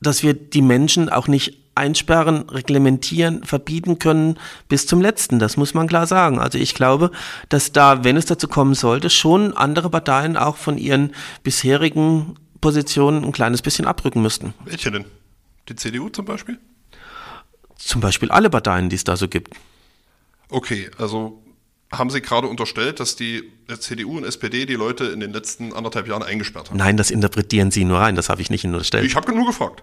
dass 0.00 0.22
wir 0.22 0.34
die 0.34 0.62
Menschen 0.62 1.08
auch 1.08 1.28
nicht 1.28 1.58
einsperren, 1.74 2.48
reglementieren, 2.50 3.44
verbieten 3.44 3.98
können 3.98 4.38
bis 4.68 4.86
zum 4.86 5.00
letzten. 5.00 5.38
Das 5.38 5.56
muss 5.56 5.74
man 5.74 5.86
klar 5.86 6.06
sagen. 6.06 6.38
Also 6.38 6.58
ich 6.58 6.74
glaube, 6.74 7.10
dass 7.48 7.72
da, 7.72 8.04
wenn 8.04 8.16
es 8.16 8.26
dazu 8.26 8.46
kommen 8.46 8.74
sollte, 8.74 9.08
schon 9.08 9.56
andere 9.56 9.88
Parteien 9.88 10.36
auch 10.36 10.56
von 10.56 10.76
ihren 10.76 11.14
bisherigen 11.42 12.34
Positionen 12.60 13.24
ein 13.24 13.32
kleines 13.32 13.62
bisschen 13.62 13.86
abrücken 13.86 14.22
müssten. 14.22 14.54
Welche 14.64 14.90
denn? 14.90 15.06
Die 15.68 15.76
CDU 15.76 16.08
zum 16.10 16.26
Beispiel? 16.26 16.58
Zum 17.76 18.00
Beispiel 18.00 18.30
alle 18.30 18.50
Parteien, 18.50 18.88
die 18.90 18.96
es 18.96 19.04
da 19.04 19.16
so 19.16 19.28
gibt. 19.28 19.54
Okay, 20.50 20.90
also 20.98 21.41
haben 21.92 22.10
Sie 22.10 22.22
gerade 22.22 22.46
unterstellt, 22.46 23.00
dass 23.00 23.16
die 23.16 23.52
CDU 23.78 24.16
und 24.16 24.24
SPD 24.24 24.66
die 24.66 24.74
Leute 24.74 25.04
in 25.04 25.20
den 25.20 25.32
letzten 25.32 25.72
anderthalb 25.72 26.08
Jahren 26.08 26.22
eingesperrt 26.22 26.70
haben. 26.70 26.78
Nein, 26.78 26.96
das 26.96 27.10
interpretieren 27.10 27.70
Sie 27.70 27.84
nur 27.84 27.98
rein, 27.98 28.16
das 28.16 28.28
habe 28.28 28.40
ich 28.40 28.50
nicht 28.50 28.64
unterstellt. 28.64 29.04
Ich 29.04 29.14
habe 29.14 29.32
nur 29.32 29.46
gefragt. 29.46 29.82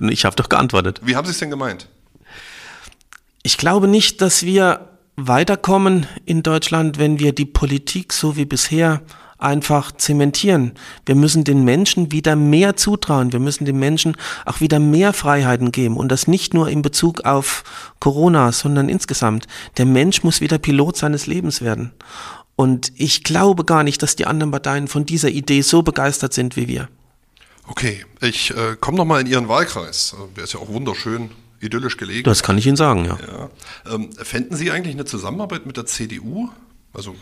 Ich 0.00 0.24
habe 0.24 0.36
doch 0.36 0.48
geantwortet. 0.48 1.00
Wie 1.02 1.16
haben 1.16 1.24
Sie 1.24 1.32
es 1.32 1.38
denn 1.38 1.50
gemeint? 1.50 1.88
Ich 3.42 3.58
glaube 3.58 3.88
nicht, 3.88 4.20
dass 4.20 4.44
wir 4.44 4.88
weiterkommen 5.16 6.06
in 6.24 6.42
Deutschland, 6.42 6.98
wenn 6.98 7.18
wir 7.18 7.32
die 7.32 7.46
Politik 7.46 8.12
so 8.12 8.36
wie 8.36 8.44
bisher 8.44 9.02
einfach 9.38 9.92
zementieren. 9.92 10.72
Wir 11.04 11.14
müssen 11.14 11.44
den 11.44 11.64
Menschen 11.64 12.12
wieder 12.12 12.36
mehr 12.36 12.76
zutrauen. 12.76 13.32
Wir 13.32 13.40
müssen 13.40 13.64
den 13.64 13.78
Menschen 13.78 14.16
auch 14.44 14.60
wieder 14.60 14.78
mehr 14.78 15.12
Freiheiten 15.12 15.72
geben. 15.72 15.96
Und 15.96 16.10
das 16.10 16.26
nicht 16.26 16.54
nur 16.54 16.68
in 16.68 16.82
Bezug 16.82 17.24
auf 17.24 17.64
Corona, 18.00 18.52
sondern 18.52 18.88
insgesamt. 18.88 19.46
Der 19.76 19.86
Mensch 19.86 20.22
muss 20.22 20.40
wieder 20.40 20.58
Pilot 20.58 20.96
seines 20.96 21.26
Lebens 21.26 21.60
werden. 21.62 21.92
Und 22.56 22.92
ich 22.96 23.22
glaube 23.22 23.64
gar 23.64 23.82
nicht, 23.82 24.02
dass 24.02 24.16
die 24.16 24.26
anderen 24.26 24.50
Parteien 24.50 24.88
von 24.88 25.04
dieser 25.04 25.28
Idee 25.28 25.60
so 25.60 25.82
begeistert 25.82 26.32
sind 26.32 26.56
wie 26.56 26.68
wir. 26.68 26.88
Okay, 27.68 28.04
ich 28.20 28.56
äh, 28.56 28.76
komme 28.80 28.96
nochmal 28.96 29.20
in 29.20 29.26
Ihren 29.26 29.48
Wahlkreis. 29.48 30.14
Äh, 30.18 30.34
der 30.36 30.44
ist 30.44 30.54
ja 30.54 30.60
auch 30.60 30.68
wunderschön 30.68 31.30
idyllisch 31.60 31.96
gelegen. 31.96 32.24
Das 32.24 32.42
kann 32.42 32.56
ich 32.56 32.66
Ihnen 32.66 32.76
sagen, 32.76 33.04
ja. 33.04 33.18
ja. 33.26 33.94
Ähm, 33.94 34.10
fänden 34.12 34.56
Sie 34.56 34.70
eigentlich 34.70 34.94
eine 34.94 35.04
Zusammenarbeit 35.04 35.66
mit 35.66 35.76
der 35.76 35.86
CDU? 35.86 36.48
Also 36.92 37.14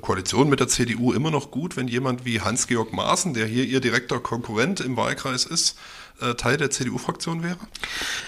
Koalition 0.00 0.48
mit 0.48 0.60
der 0.60 0.68
CDU 0.68 1.12
immer 1.12 1.30
noch 1.30 1.50
gut, 1.50 1.76
wenn 1.76 1.88
jemand 1.88 2.24
wie 2.24 2.40
Hans-Georg 2.40 2.92
Maaßen, 2.92 3.34
der 3.34 3.46
hier 3.46 3.64
Ihr 3.64 3.80
direkter 3.80 4.20
Konkurrent 4.20 4.80
im 4.80 4.96
Wahlkreis 4.96 5.44
ist, 5.44 5.78
äh, 6.20 6.34
Teil 6.34 6.56
der 6.56 6.70
CDU-Fraktion 6.70 7.42
wäre? 7.42 7.58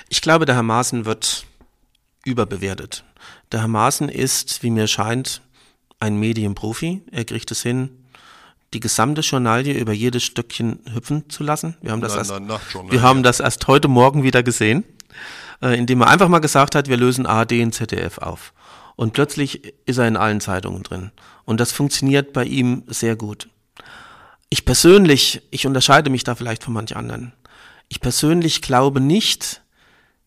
Ich 0.09 0.21
glaube, 0.21 0.45
der 0.45 0.55
Herr 0.55 0.62
Maaßen 0.62 1.05
wird 1.05 1.47
überbewertet. 2.25 3.05
Der 3.53 3.61
Herr 3.61 3.69
Maaßen 3.69 4.09
ist, 4.09 4.62
wie 4.62 4.71
mir 4.71 4.87
scheint, 4.87 5.42
ein 6.01 6.19
Medienprofi. 6.19 7.03
Er 7.11 7.25
kriegt 7.25 7.51
es 7.51 7.62
hin, 7.62 7.90
die 8.75 8.81
gesamte 8.81 9.21
Journalie 9.21 9.75
über 9.75 9.92
jedes 9.92 10.25
Stückchen 10.25 10.81
hüpfen 10.92 11.31
zu 11.31 11.42
lassen. 11.42 11.77
Wir 11.81 11.92
haben 11.92 12.01
das, 12.01 12.12
nein, 12.12 12.49
erst, 12.49 12.75
nein, 12.75 12.90
wir 12.90 13.03
haben 13.03 13.23
das 13.23 13.40
erst 13.40 13.66
heute 13.66 13.88
Morgen 13.88 14.23
wieder 14.23 14.42
gesehen, 14.42 14.85
äh, 15.62 15.79
indem 15.79 16.03
er 16.03 16.09
einfach 16.09 16.29
mal 16.29 16.40
gesagt 16.40 16.75
hat, 16.75 16.88
wir 16.88 16.97
lösen 16.97 17.27
ARD 17.27 17.53
und 17.62 17.73
ZDF 17.73 18.19
auf. 18.19 18.53
Und 18.97 19.12
plötzlich 19.12 19.75
ist 19.87 19.99
er 19.99 20.09
in 20.09 20.16
allen 20.16 20.40
Zeitungen 20.40 20.83
drin. 20.83 21.12
Und 21.47 21.61
das 21.61 21.73
funktioniert 21.73 22.35
bei 22.35 22.45
ihm 22.45 22.83
sehr 22.89 23.17
gut. 23.17 23.49
Ich 24.51 24.67
persönlich, 24.67 25.43
ich 25.51 25.67
unterscheide 25.67 26.11
mich 26.11 26.25
da 26.25 26.35
vielleicht 26.35 26.63
von 26.63 26.75
manch 26.75 26.95
anderen. 26.97 27.33
Ich 27.89 28.01
persönlich 28.01 28.61
glaube 28.61 29.01
nicht, 29.01 29.63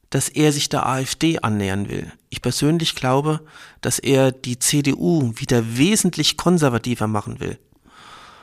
dass 0.10 0.30
er 0.30 0.52
sich 0.52 0.70
der 0.70 0.88
AfD 0.88 1.40
annähern 1.40 1.88
will. 1.88 2.12
Ich 2.30 2.42
persönlich 2.42 2.96
glaube, 2.96 3.42
dass 3.82 4.00
er 4.00 4.32
die 4.32 4.58
CDU 4.58 5.34
wieder 5.36 5.78
wesentlich 5.78 6.36
konservativer 6.36 7.08
machen 7.08 7.40
will. 7.40 7.60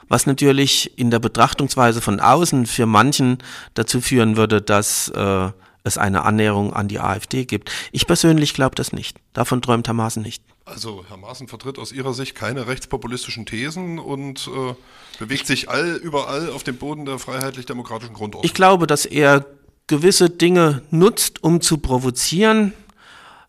Was 0.08 0.26
natürlich 0.26 0.96
in 0.98 1.10
der 1.10 1.18
Betrachtungsweise 1.18 2.00
von 2.00 2.20
außen 2.20 2.66
für 2.66 2.86
manchen 2.86 3.38
dazu 3.74 4.00
führen 4.00 4.36
würde, 4.36 4.62
dass 4.62 5.08
äh, 5.08 5.50
es 5.82 5.98
eine 5.98 6.24
Annäherung 6.24 6.72
an 6.72 6.88
die 6.88 7.00
AfD 7.00 7.44
gibt. 7.44 7.72
Ich 7.90 8.06
persönlich 8.06 8.54
glaube 8.54 8.76
das 8.76 8.92
nicht. 8.92 9.18
Davon 9.32 9.62
träumt 9.62 9.88
Maaßen 9.88 10.22
nicht. 10.22 10.42
Also 10.66 11.04
Herr 11.06 11.16
Maaßen 11.16 11.46
vertritt 11.46 11.78
aus 11.78 11.92
Ihrer 11.92 12.12
Sicht 12.12 12.34
keine 12.34 12.66
rechtspopulistischen 12.66 13.46
Thesen 13.46 14.00
und 14.00 14.48
äh, 14.48 14.74
bewegt 15.20 15.46
sich 15.46 15.70
all 15.70 15.94
überall 15.94 16.50
auf 16.50 16.64
dem 16.64 16.76
Boden 16.76 17.04
der 17.04 17.20
freiheitlich-demokratischen 17.20 18.14
Grundordnung. 18.14 18.44
Ich 18.44 18.52
glaube, 18.52 18.88
dass 18.88 19.06
er 19.06 19.46
gewisse 19.86 20.28
Dinge 20.28 20.82
nutzt, 20.90 21.44
um 21.44 21.60
zu 21.60 21.78
provozieren, 21.78 22.72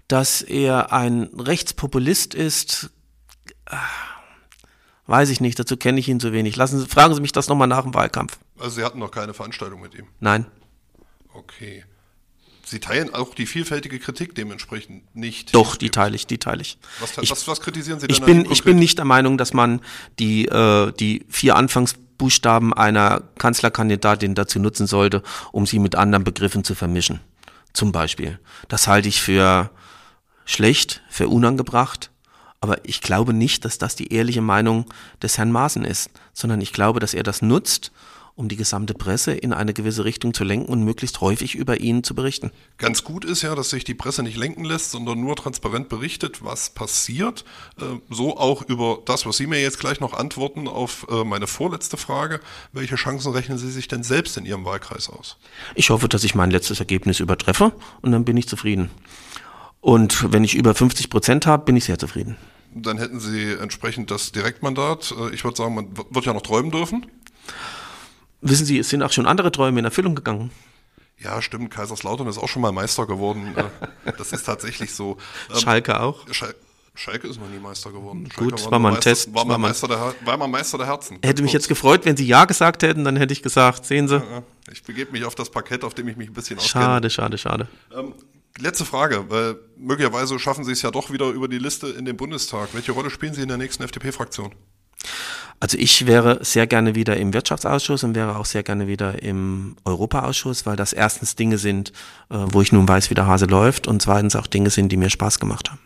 dass 0.08 0.43
er 0.43 0.93
ein 0.93 1.23
Rechtspopulist 1.36 2.36
ist. 2.36 2.91
Ah, 3.65 3.80
weiß 5.08 5.30
ich 5.30 5.41
nicht, 5.41 5.58
dazu 5.58 5.75
kenne 5.75 5.99
ich 5.99 6.08
ihn 6.08 6.19
zu 6.19 6.34
wenig. 6.34 6.56
Lassen 6.56 6.80
Sie, 6.80 6.86
fragen 6.86 7.15
Sie 7.15 7.21
mich 7.21 7.32
das 7.32 7.47
nochmal 7.47 7.67
nach 7.67 7.82
dem 7.82 7.95
Wahlkampf. 7.95 8.38
Also 8.60 8.75
Sie 8.75 8.84
hatten 8.84 8.99
noch 8.99 9.10
keine 9.10 9.34
Veranstaltung 9.34 9.82
mit 9.82 9.95
ihm? 9.95 10.06
Nein. 10.19 10.45
Okay. 11.34 11.84
Sie 12.69 12.82
teilen 12.82 13.13
auch 13.13 13.34
die 13.34 13.45
vielfältige 13.45 13.97
Kritik 13.97 14.36
dementsprechend 14.36 15.15
nicht. 15.15 15.56
Doch, 15.56 15.77
die 15.77 15.89
teile 15.89 16.17
ich, 16.17 16.27
die 16.27 16.38
teile 16.38 16.62
ich. 16.62 16.77
Was, 16.99 17.17
ich, 17.21 17.32
was, 17.32 17.47
was 17.47 17.62
kritisieren 17.62 18.01
Sie 18.01 18.08
denn? 18.08 18.13
Ich 18.13 18.21
bin, 18.21 18.51
ich 18.51 18.65
bin 18.65 18.77
nicht 18.77 18.97
der 18.97 19.06
Meinung, 19.06 19.38
dass 19.38 19.53
man 19.53 19.80
die, 20.19 20.47
äh, 20.47 20.91
die 20.91 21.25
vier 21.30 21.56
Anfangsbuchstaben 21.56 22.73
einer 22.73 23.23
Kanzlerkandidatin 23.38 24.36
dazu 24.36 24.60
nutzen 24.60 24.86
sollte, 24.86 25.23
um 25.53 25.65
sie 25.65 25.80
mit 25.80 25.95
anderen 25.95 26.25
Begriffen 26.25 26.65
zu 26.65 26.75
vermischen. 26.75 27.21
Zum 27.71 27.93
Beispiel. 27.93 28.38
Das 28.67 28.88
halte 28.88 29.08
ich 29.08 29.21
für 29.21 29.71
schlecht, 30.43 31.01
für 31.10 31.30
unangebracht. 31.30 32.12
Aber 32.60 32.84
ich 32.84 32.99
glaube 32.99 33.32
nicht, 33.32 33.63
dass 33.63 33.77
das 33.77 33.95
die 33.95 34.12
ehrliche 34.12 34.41
Meinung 34.41 34.88
des 35.21 35.38
Herrn 35.38 35.53
Maaßen 35.53 35.86
ist, 35.86 36.10
sondern 36.34 36.60
ich 36.60 36.73
glaube, 36.73 36.99
dass 36.99 37.13
er 37.13 37.23
das 37.23 37.41
nutzt, 37.41 37.93
um 38.38 38.47
die 38.47 38.56
gesamte 38.56 38.93
Presse 38.93 39.34
in 39.34 39.52
eine 39.52 39.73
gewisse 39.73 40.06
Richtung 40.06 40.32
zu 40.32 40.43
lenken 40.43 40.71
und 40.71 40.84
möglichst 40.84 41.21
häufig 41.21 41.56
über 41.56 41.80
ihn 41.80 42.04
zu 42.04 42.13
berichten. 42.13 42.52
Ganz 42.78 43.04
gut 43.04 43.26
ist 43.26 43.41
ja, 43.41 43.56
dass 43.56 43.71
sich 43.71 43.84
die 43.84 43.95
Presse 43.95 44.21
nicht 44.21 44.38
lenken 44.38 44.63
lässt, 44.63 44.91
sondern 44.91 45.19
nur 45.19 45.36
transparent 45.36 45.89
berichtet, 45.89 46.45
was 46.45 46.69
passiert. 46.69 47.43
Äh, 47.82 47.86
so 48.12 48.38
auch 48.38 48.62
über 48.62 49.00
das, 49.04 49.26
was 49.26 49.38
Sie 49.38 49.47
mir 49.47 49.60
jetzt 49.60 49.80
gleich 49.80 50.00
noch 50.00 50.13
antworten 50.13 50.67
auf 50.67 51.08
äh, 51.10 51.23
meine 51.23 51.47
vorletzte 51.47 51.97
Frage. 51.97 52.39
Welche 52.73 52.95
Chancen 52.95 53.32
rechnen 53.32 53.58
Sie 53.58 53.71
sich 53.71 53.88
denn 53.88 54.04
selbst 54.04 54.38
in 54.38 54.45
Ihrem 54.45 54.65
Wahlkreis 54.65 55.10
aus? 55.10 55.38
Ich 55.73 55.89
hoffe, 55.89 56.08
dass 56.08 56.23
ich 56.23 56.36
mein 56.36 56.52
letztes 56.52 56.80
Ergebnis 56.80 57.19
übertreffe 57.19 57.73
und 58.02 58.12
dann 58.12 58.23
bin 58.23 58.38
ich 58.38 58.47
zufrieden. 58.47 58.91
Und 59.82 60.32
wenn 60.32 60.43
ich 60.43 60.54
über 60.54 60.76
50 60.76 61.10
Prozent 61.10 61.47
habe, 61.47 61.65
bin 61.65 61.76
ich 61.76 61.86
sehr 61.86 61.97
zufrieden. 61.97 62.38
Dann 62.76 63.00
hätten 63.00 63.19
Sie 63.19 63.54
entsprechend 63.54 64.12
das 64.12 64.32
Direktmandat. 64.32 65.12
Äh, 65.17 65.34
ich 65.34 65.43
würde 65.43 65.58
sagen, 65.58 65.73
man 65.73 65.97
wird 66.12 66.26
ja 66.26 66.34
noch 66.34 66.43
träumen 66.43 66.69
dürfen. 66.69 67.08
Wissen 68.41 68.65
Sie, 68.65 68.78
es 68.78 68.89
sind 68.89 69.04
auch 69.04 69.12
schon 69.12 69.26
andere 69.26 69.52
Träume 69.52 69.80
in 69.80 69.86
Erfüllung 69.86 70.15
gegangen. 70.15 70.52
Ja, 71.19 71.41
stimmt. 71.41 71.71
Kaiserslautern 71.71 72.28
ist 72.28 72.38
auch 72.38 72.47
schon 72.47 72.62
mal 72.62 72.71
Meister 72.71 73.08
geworden. 73.08 73.56
Äh, 74.06 74.13
das 74.17 74.32
ist 74.32 74.43
tatsächlich 74.43 74.93
so. 74.93 75.17
Ähm, 75.50 75.60
Schalke 75.60 76.00
auch? 76.00 76.26
Schal 76.32 76.54
Schalke 76.93 77.28
ist 77.28 77.39
noch 77.39 77.47
nie 77.47 77.60
Meister 77.60 77.91
geworden. 77.91 78.28
Schalke 78.32 78.52
Gut, 78.52 78.65
war, 78.65 78.71
war 78.71 78.80
mal 78.80 78.89
ein 78.89 78.93
Meister, 78.95 79.10
Test. 79.10 79.34
War 79.34 79.45
mal, 79.45 79.58
Meister 79.60 79.88
der, 79.88 80.15
war 80.26 80.38
mal 80.38 80.47
Meister 80.47 80.80
der 80.80 80.88
Herzen. 80.88 81.19
Hätte 81.23 81.43
mich 81.43 81.54
jetzt 81.54 81.67
gefreut, 81.67 82.06
wenn 82.06 82.17
Sie 82.17 82.26
Ja 82.26 82.45
gesagt 82.45 82.82
hätten, 82.82 83.04
dann 83.04 83.17
hätte 83.17 83.34
ich 83.34 83.43
gesagt, 83.43 83.86
sehen 83.86 84.08
Sie. 84.08 84.21
Ich 84.71 84.84
begebe 84.84 85.12
mich 85.12 85.23
auf 85.23 85.36
das 85.36 85.52
Parkett, 85.52 85.84
auf 85.84 85.93
dem 85.93 86.08
ich 86.08 86.17
mich 86.17 86.30
ein 86.30 86.34
bisschen 86.34 86.58
auskenne. 86.58 86.84
Schade, 86.84 87.10
schade, 87.12 87.38
schade. 87.38 87.67
Ähm, 87.95 88.13
letzte 88.58 88.84
Frage, 88.84 89.26
weil 89.30 89.58
möglicherweise 89.78 90.39
schaffen 90.39 90.63
Sie 90.63 90.71
es 90.71 90.82
ja 90.82 90.89
doch 90.89 91.12
wieder 91.12 91.30
über 91.30 91.47
die 91.47 91.60
Liste 91.60 91.88
in 91.88 92.06
den 92.06 92.17
Bundestag. 92.17 92.69
Welche 92.73 92.93
Rolle 92.93 93.12
spielen 93.12 93.34
Sie 93.36 93.43
in 93.43 93.47
der 93.47 93.58
nächsten 93.58 93.84
FDP-Fraktion? 93.84 94.56
Also 95.60 95.78
ich 95.78 96.06
wäre 96.06 96.43
sehr 96.43 96.67
gerne 96.67 96.93
wieder 96.93 97.17
im 97.17 97.34
Wirtschaftsausschuss 97.34 98.04
und 98.04 98.15
wäre 98.15 98.38
auch 98.38 98.46
sehr 98.46 98.62
gerne 98.62 98.88
wieder 98.88 99.24
im 99.24 99.76
Europaausschuss, 99.86 100.65
weil 100.67 100.76
das 100.76 100.93
erstens 100.93 101.36
Dinge 101.36 101.58
sind, 101.58 101.89
äh, 102.30 102.36
wo 102.52 102.62
ich 102.62 102.72
nun 102.72 102.88
weiß, 102.88 103.10
wie 103.10 103.15
der 103.15 103.26
Hase 103.26 103.46
läuft 103.46 103.88
und 103.88 104.02
zweitens 104.02 104.36
auch 104.36 104.48
Dinge 104.48 104.70
sind, 104.70 104.91
die 104.91 104.98
mir 104.98 105.10
Spaß 105.10 105.39
gemacht 105.39 105.72
haben. 105.72 105.80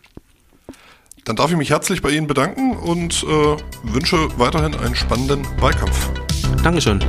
Dann 1.24 1.36
darf 1.36 1.50
ich 1.50 1.56
mich 1.56 1.70
herzlich 1.70 2.02
bei 2.02 2.10
Ihnen 2.10 2.26
bedanken 2.26 2.76
und 2.76 3.22
äh, 3.22 3.56
wünsche 3.84 4.16
weiterhin 4.38 4.74
einen 4.74 4.96
spannenden 4.96 5.46
Wahlkampf. 5.60 6.10
Dankeschön. 6.62 7.02